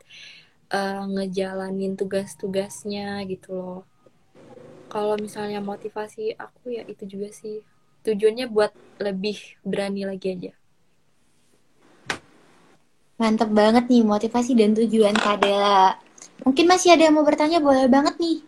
uh, 0.72 1.04
ngejalanin 1.12 1.92
tugas-tugasnya 1.96 3.20
gitu 3.28 3.52
loh. 3.52 3.82
Kalau 4.90 5.14
misalnya 5.20 5.60
motivasi 5.62 6.34
aku 6.34 6.74
ya 6.74 6.82
itu 6.88 7.04
juga 7.06 7.30
sih. 7.30 7.62
Tujuannya 8.00 8.48
buat 8.48 8.72
lebih 8.96 9.60
berani 9.60 10.08
lagi 10.08 10.32
aja. 10.32 10.52
Mantep 13.20 13.52
banget 13.52 13.84
nih 13.92 14.00
motivasi 14.00 14.56
dan 14.56 14.72
tujuan 14.72 15.12
Kadela 15.12 16.00
mungkin 16.40 16.64
masih 16.64 16.96
ada 16.96 17.08
yang 17.08 17.20
mau 17.20 17.26
bertanya 17.26 17.60
boleh 17.60 17.84
banget 17.84 18.16
nih 18.16 18.40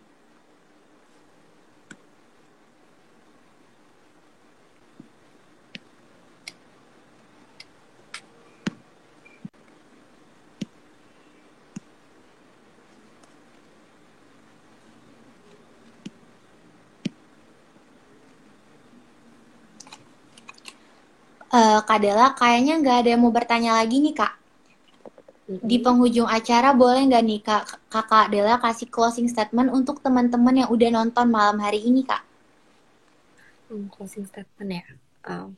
uh, 21.53 21.79
Kak 21.85 21.99
Dela, 22.01 22.33
kayaknya 22.33 22.81
nggak 22.81 22.97
ada 23.05 23.09
yang 23.13 23.21
mau 23.21 23.29
bertanya 23.29 23.77
lagi 23.77 24.01
nih 24.01 24.17
Kak. 24.17 24.33
Di 25.43 25.77
penghujung 25.77 26.25
acara 26.25 26.73
boleh 26.73 27.05
nggak 27.05 27.23
nih 27.23 27.41
Kak, 27.45 27.63
Kakak 27.93 28.33
Dela 28.33 28.57
kasih 28.57 28.89
closing 28.89 29.29
statement 29.29 29.69
untuk 29.69 30.01
teman-teman 30.01 30.65
yang 30.65 30.69
udah 30.73 30.89
nonton 30.89 31.29
malam 31.29 31.61
hari 31.61 31.85
ini 31.85 32.01
Kak? 32.01 32.25
Hmm, 33.69 33.87
closing 33.93 34.25
statement 34.25 34.81
ya. 34.81 34.85
Um, 35.23 35.53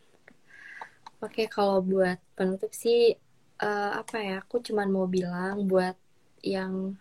Oke, 1.24 1.42
okay, 1.42 1.48
kalau 1.50 1.82
buat 1.82 2.22
penutup 2.38 2.70
sih 2.76 3.16
uh, 3.64 3.92
apa 3.98 4.20
ya? 4.20 4.36
Aku 4.44 4.62
cuma 4.62 4.86
mau 4.86 5.10
bilang 5.10 5.64
buat 5.66 5.96
yang 6.46 6.94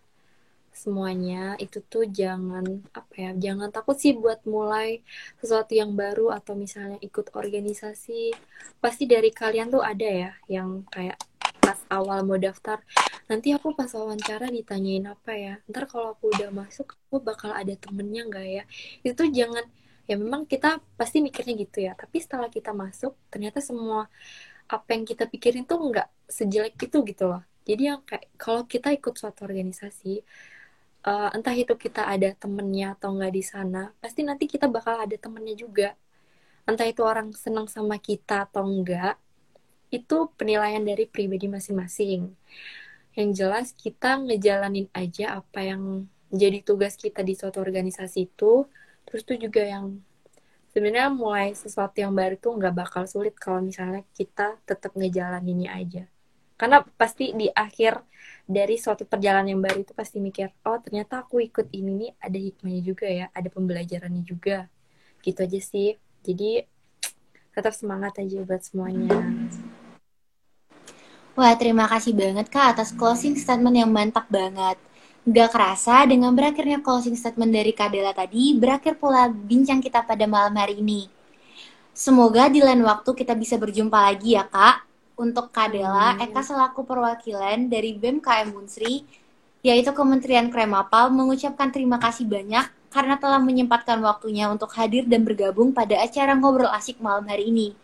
semuanya 0.75 1.55
itu 1.63 1.79
tuh 1.87 2.05
jangan 2.11 2.83
apa 2.91 3.15
ya 3.15 3.31
jangan 3.39 3.71
takut 3.71 3.95
sih 3.95 4.13
buat 4.13 4.43
mulai 4.45 5.07
sesuatu 5.39 5.73
yang 5.73 5.95
baru 5.95 6.35
atau 6.35 6.59
misalnya 6.59 6.99
ikut 7.01 7.31
organisasi. 7.31 8.35
Pasti 8.83 9.07
dari 9.07 9.31
kalian 9.31 9.71
tuh 9.71 9.87
ada 9.87 10.05
ya 10.05 10.33
yang 10.51 10.83
kayak 10.91 11.17
pas 11.63 11.79
awal 11.89 12.27
mau 12.27 12.37
daftar. 12.37 12.83
Nanti 13.31 13.57
aku 13.57 13.73
pas 13.73 13.89
wawancara 13.95 14.53
ditanyain 14.53 15.07
apa 15.09 15.33
ya 15.33 15.55
ntar 15.71 15.89
kalau 15.89 16.13
aku 16.13 16.29
udah 16.35 16.51
masuk 16.53 16.93
aku 17.09 17.23
bakal 17.23 17.55
ada 17.55 17.73
temennya 17.79 18.27
nggak 18.29 18.47
ya? 18.51 18.63
Itu 19.07 19.25
tuh 19.25 19.29
jangan 19.31 19.65
ya 20.05 20.21
memang 20.21 20.45
kita 20.45 20.83
pasti 20.99 21.25
mikirnya 21.25 21.55
gitu 21.57 21.79
ya. 21.87 21.93
Tapi 21.97 22.19
setelah 22.21 22.51
kita 22.51 22.75
masuk 22.77 23.17
ternyata 23.33 23.63
semua 23.65 24.11
apa 24.69 24.89
yang 24.97 25.05
kita 25.07 25.25
pikirin 25.29 25.65
tuh 25.65 25.79
nggak 25.81 26.09
sejelek 26.29 26.77
itu 26.83 26.99
gitu 27.07 27.25
loh. 27.31 27.43
Jadi 27.65 27.83
yang 27.89 28.01
kayak 28.05 28.29
kalau 28.37 28.69
kita 28.69 28.93
ikut 28.93 29.17
suatu 29.17 29.49
organisasi 29.49 30.21
uh, 31.07 31.31
entah 31.37 31.55
itu 31.55 31.75
kita 31.77 32.09
ada 32.09 32.33
temennya 32.35 32.97
atau 32.99 33.15
nggak 33.17 33.33
di 33.33 33.43
sana 33.45 33.93
pasti 34.03 34.21
nanti 34.27 34.45
kita 34.51 34.67
bakal 34.69 34.99
ada 35.05 35.17
temennya 35.17 35.55
juga. 35.57 35.89
Entah 36.65 36.89
itu 36.89 37.05
orang 37.05 37.29
senang 37.37 37.69
sama 37.69 38.01
kita 38.01 38.49
atau 38.49 38.65
enggak 38.65 39.21
itu 39.93 40.17
penilaian 40.35 40.83
dari 40.83 41.05
pribadi 41.07 41.47
masing-masing. 41.47 42.33
Yang 43.15 43.31
jelas 43.39 43.67
kita 43.77 44.19
ngejalanin 44.25 44.89
aja 44.97 45.39
apa 45.39 45.61
yang 45.63 46.09
jadi 46.35 46.59
tugas 46.67 46.99
kita 46.99 47.23
di 47.23 47.39
suatu 47.39 47.63
organisasi 47.63 48.27
itu 48.27 48.67
terus 49.07 49.23
itu 49.23 49.47
juga 49.47 49.63
yang 49.63 50.03
sebenarnya 50.75 51.09
mulai 51.15 51.55
sesuatu 51.55 52.03
yang 52.03 52.11
baru 52.11 52.35
tuh 52.35 52.59
nggak 52.59 52.75
bakal 52.75 53.05
sulit 53.07 53.39
kalau 53.39 53.63
misalnya 53.63 54.03
kita 54.19 54.59
tetap 54.67 54.91
ngejalaninnya 54.99 55.71
aja 55.71 56.05
karena 56.55 56.87
pasti 56.95 57.35
di 57.35 57.51
akhir 57.51 57.99
dari 58.45 58.77
suatu 58.79 59.09
perjalanan 59.09 59.57
yang 59.57 59.61
baru 59.65 59.83
itu 59.83 59.97
pasti 59.97 60.21
mikir 60.21 60.53
oh 60.69 60.79
ternyata 60.79 61.25
aku 61.25 61.41
ikut 61.41 61.73
ini 61.73 61.93
nih 62.07 62.11
ada 62.21 62.39
hikmahnya 62.39 62.83
juga 62.85 63.07
ya 63.09 63.27
ada 63.35 63.49
pembelajarannya 63.51 64.23
juga. 64.23 64.69
Gitu 65.25 65.41
aja 65.41 65.61
sih. 65.61 65.97
Jadi 66.25 66.63
tetap 67.55 67.73
semangat 67.75 68.21
aja 68.21 68.45
buat 68.45 68.63
semuanya. 68.63 69.19
Wah 71.35 71.55
terima 71.59 71.91
kasih 71.91 72.15
banget 72.15 72.47
kak 72.47 72.79
atas 72.79 72.95
closing 72.95 73.35
statement 73.35 73.75
yang 73.75 73.91
mantap 73.91 74.31
banget. 74.31 74.79
Gak 75.25 75.57
kerasa 75.57 76.05
dengan 76.05 76.37
berakhirnya 76.37 76.85
closing 76.85 77.17
statement 77.17 77.49
dari 77.49 77.73
Kadela 77.73 78.13
tadi, 78.13 78.53
berakhir 78.61 79.01
pula 79.01 79.33
bincang 79.33 79.81
kita 79.81 80.05
pada 80.05 80.29
malam 80.29 80.53
hari 80.53 80.85
ini. 80.85 81.09
Semoga 81.97 82.53
di 82.53 82.61
lain 82.61 82.85
waktu 82.85 83.11
kita 83.17 83.33
bisa 83.33 83.57
berjumpa 83.57 83.97
lagi 83.97 84.37
ya 84.37 84.45
kak 84.45 84.94
untuk 85.15 85.55
Kadela, 85.55 86.19
hmm. 86.19 86.31
Eka 86.31 86.43
selaku 86.43 86.83
perwakilan 86.83 87.71
dari 87.71 87.95
BEM 87.95 88.19
KM 88.19 88.51
Unsri, 88.55 89.07
yaitu 89.63 89.95
Kementerian 89.95 90.51
Kremapal, 90.51 91.11
mengucapkan 91.15 91.71
terima 91.71 92.03
kasih 92.03 92.27
banyak 92.27 92.67
karena 92.91 93.19
telah 93.19 93.43
menyempatkan 93.43 93.99
waktunya 94.03 94.47
untuk 94.47 94.71
hadir 94.79 95.03
dan 95.07 95.27
bergabung 95.27 95.75
pada 95.75 95.99
acara 95.99 96.39
ngobrol 96.39 96.71
asik 96.71 97.03
malam 97.03 97.27
hari 97.27 97.51
ini. 97.51 97.75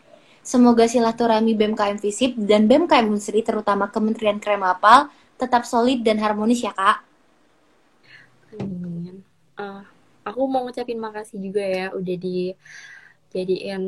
Semoga 0.41 0.87
silaturahmi 0.87 1.53
BEM 1.53 1.75
KM 1.77 1.97
Visip 2.01 2.33
dan 2.39 2.65
BEM 2.65 2.87
KM 2.87 3.11
Unsri, 3.11 3.43
terutama 3.43 3.91
Kementerian 3.91 4.39
Kremapal, 4.39 5.11
tetap 5.35 5.67
solid 5.67 6.01
dan 6.01 6.17
harmonis 6.17 6.63
ya, 6.63 6.73
Kak. 6.73 7.03
Amin. 8.57 9.23
Uh, 9.55 9.85
aku 10.25 10.47
mau 10.47 10.65
ngucapin 10.65 10.97
makasih 10.99 11.37
juga 11.39 11.61
ya 11.61 11.93
udah 11.93 12.15
dijadiin 12.17 13.83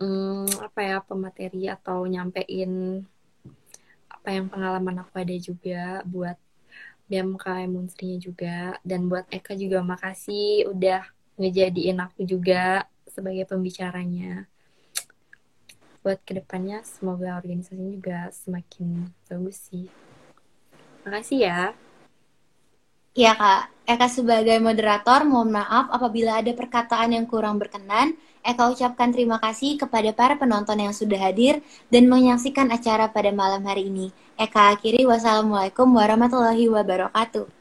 hmm, 0.00 0.64
apa 0.64 0.80
ya 0.80 0.96
pemateri 1.04 1.68
atau 1.68 2.08
nyampein 2.08 3.04
apa 4.10 4.28
yang 4.36 4.52
pengalaman 4.52 5.00
aku 5.00 5.14
ada 5.16 5.36
juga 5.36 6.04
buat 6.04 6.36
BMKM 7.10 7.70
Munstrinya 7.72 8.18
juga 8.22 8.78
dan 8.86 9.10
buat 9.10 9.26
Eka 9.32 9.58
juga 9.58 9.82
makasih 9.82 10.70
udah 10.70 11.02
ngejadiin 11.40 11.98
aku 11.98 12.22
juga 12.22 12.86
sebagai 13.08 13.48
pembicaranya. 13.48 14.46
Buat 16.00 16.22
ke 16.22 16.38
depannya 16.38 16.86
semoga 16.86 17.36
organisasinya 17.36 17.90
juga 17.90 18.18
semakin 18.30 19.10
bagus 19.26 19.58
sih. 19.68 19.90
Makasih 21.02 21.38
ya. 21.42 21.60
Ya 23.10 23.34
Kak, 23.34 23.74
Eka 23.90 24.06
sebagai 24.06 24.62
moderator 24.62 25.26
mohon 25.26 25.50
maaf 25.50 25.90
apabila 25.90 26.38
ada 26.38 26.54
perkataan 26.54 27.10
yang 27.10 27.26
kurang 27.26 27.58
berkenan. 27.58 28.14
Eka 28.40 28.72
ucapkan 28.72 29.12
terima 29.12 29.36
kasih 29.36 29.76
kepada 29.76 30.16
para 30.16 30.40
penonton 30.40 30.80
yang 30.80 30.96
sudah 30.96 31.20
hadir 31.20 31.60
dan 31.92 32.08
menyaksikan 32.08 32.72
acara 32.72 33.12
pada 33.12 33.28
malam 33.36 33.60
hari 33.68 33.92
ini. 33.92 34.08
Eka 34.40 34.72
akhiri 34.72 35.04
wassalamualaikum 35.04 35.92
warahmatullahi 35.92 36.72
wabarakatuh. 36.72 37.60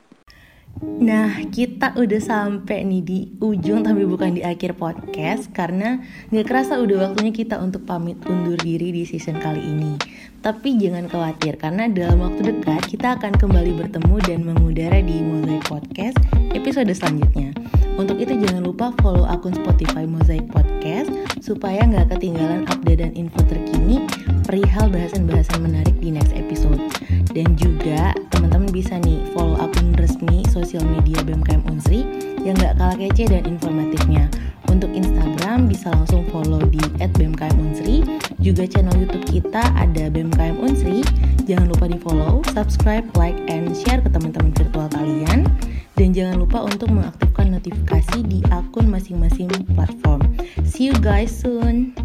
Nah, 0.79 1.43
kita 1.51 1.91
udah 1.99 2.21
sampai 2.23 2.87
nih 2.87 3.03
di 3.03 3.19
ujung 3.43 3.83
tapi 3.83 4.07
bukan 4.07 4.39
di 4.39 4.41
akhir 4.45 4.79
podcast 4.79 5.51
karena 5.51 5.99
nggak 6.31 6.47
kerasa 6.47 6.79
udah 6.79 7.11
waktunya 7.11 7.35
kita 7.35 7.59
untuk 7.59 7.83
pamit 7.83 8.15
undur 8.23 8.55
diri 8.55 8.95
di 8.95 9.03
season 9.03 9.43
kali 9.43 9.59
ini. 9.59 9.99
Tapi 10.39 10.79
jangan 10.79 11.11
khawatir 11.11 11.59
karena 11.59 11.91
dalam 11.91 12.23
waktu 12.23 12.55
dekat 12.55 12.87
kita 12.87 13.19
akan 13.19 13.35
kembali 13.35 13.75
bertemu 13.75 14.15
dan 14.23 14.39
mengudara 14.47 15.03
di 15.03 15.19
Mozaik 15.19 15.67
Podcast 15.67 16.15
episode 16.55 16.87
selanjutnya. 16.95 17.51
Untuk 17.99 18.15
itu 18.15 18.31
jangan 18.31 18.63
lupa 18.63 18.95
follow 19.03 19.27
akun 19.27 19.51
Spotify 19.51 20.07
Mozaik 20.07 20.47
Podcast 20.55 21.11
supaya 21.43 21.83
nggak 21.83 22.15
ketinggalan 22.15 22.63
update 22.71 23.03
dan 23.03 23.11
info 23.11 23.43
terkini 23.43 24.07
perihal 24.47 24.87
bahasan-bahasan 24.87 25.59
menarik 25.59 25.91
di 25.99 26.15
next 26.15 26.31
episode. 26.31 26.79
Dan 27.35 27.59
juga 27.59 28.15
teman-teman 28.31 28.71
bisa 28.71 28.95
nih 29.03 29.19
follow 29.35 29.59
akun 29.59 29.91
resmi 29.99 30.47
sosial 30.47 30.87
media 30.87 31.19
BMKM 31.27 31.67
Unsri 31.67 32.07
yang 32.39 32.55
nggak 32.55 32.79
kalah 32.79 32.95
kece 32.95 33.35
dan 33.35 33.43
informatifnya. 33.43 34.31
Untuk 34.71 34.95
Instagram 34.95 35.67
bisa 35.67 35.91
langsung 35.91 36.23
follow 36.31 36.63
di 36.71 36.79
@bmkmunsri. 37.03 38.07
Juga 38.39 38.63
channel 38.63 38.95
YouTube 38.95 39.27
kita 39.27 39.75
ada 39.75 40.07
BMKM 40.07 40.55
Unsri. 40.63 41.03
Jangan 41.43 41.67
lupa 41.67 41.91
di 41.91 41.99
follow, 41.99 42.39
subscribe, 42.55 43.03
like, 43.19 43.35
and 43.51 43.75
share 43.75 43.99
ke 43.99 44.07
teman-teman 44.07 44.55
virtual 44.55 44.87
kalian. 44.87 45.51
Dan 45.99 46.15
jangan 46.15 46.39
lupa 46.39 46.63
untuk 46.63 46.95
mengaktifkan 46.95 47.59
notifikasi 47.59 48.23
di 48.23 48.39
akun 48.55 48.87
masing-masing 48.87 49.51
platform. 49.75 50.23
See 50.63 50.87
you 50.87 50.95
guys 51.03 51.27
soon. 51.27 51.98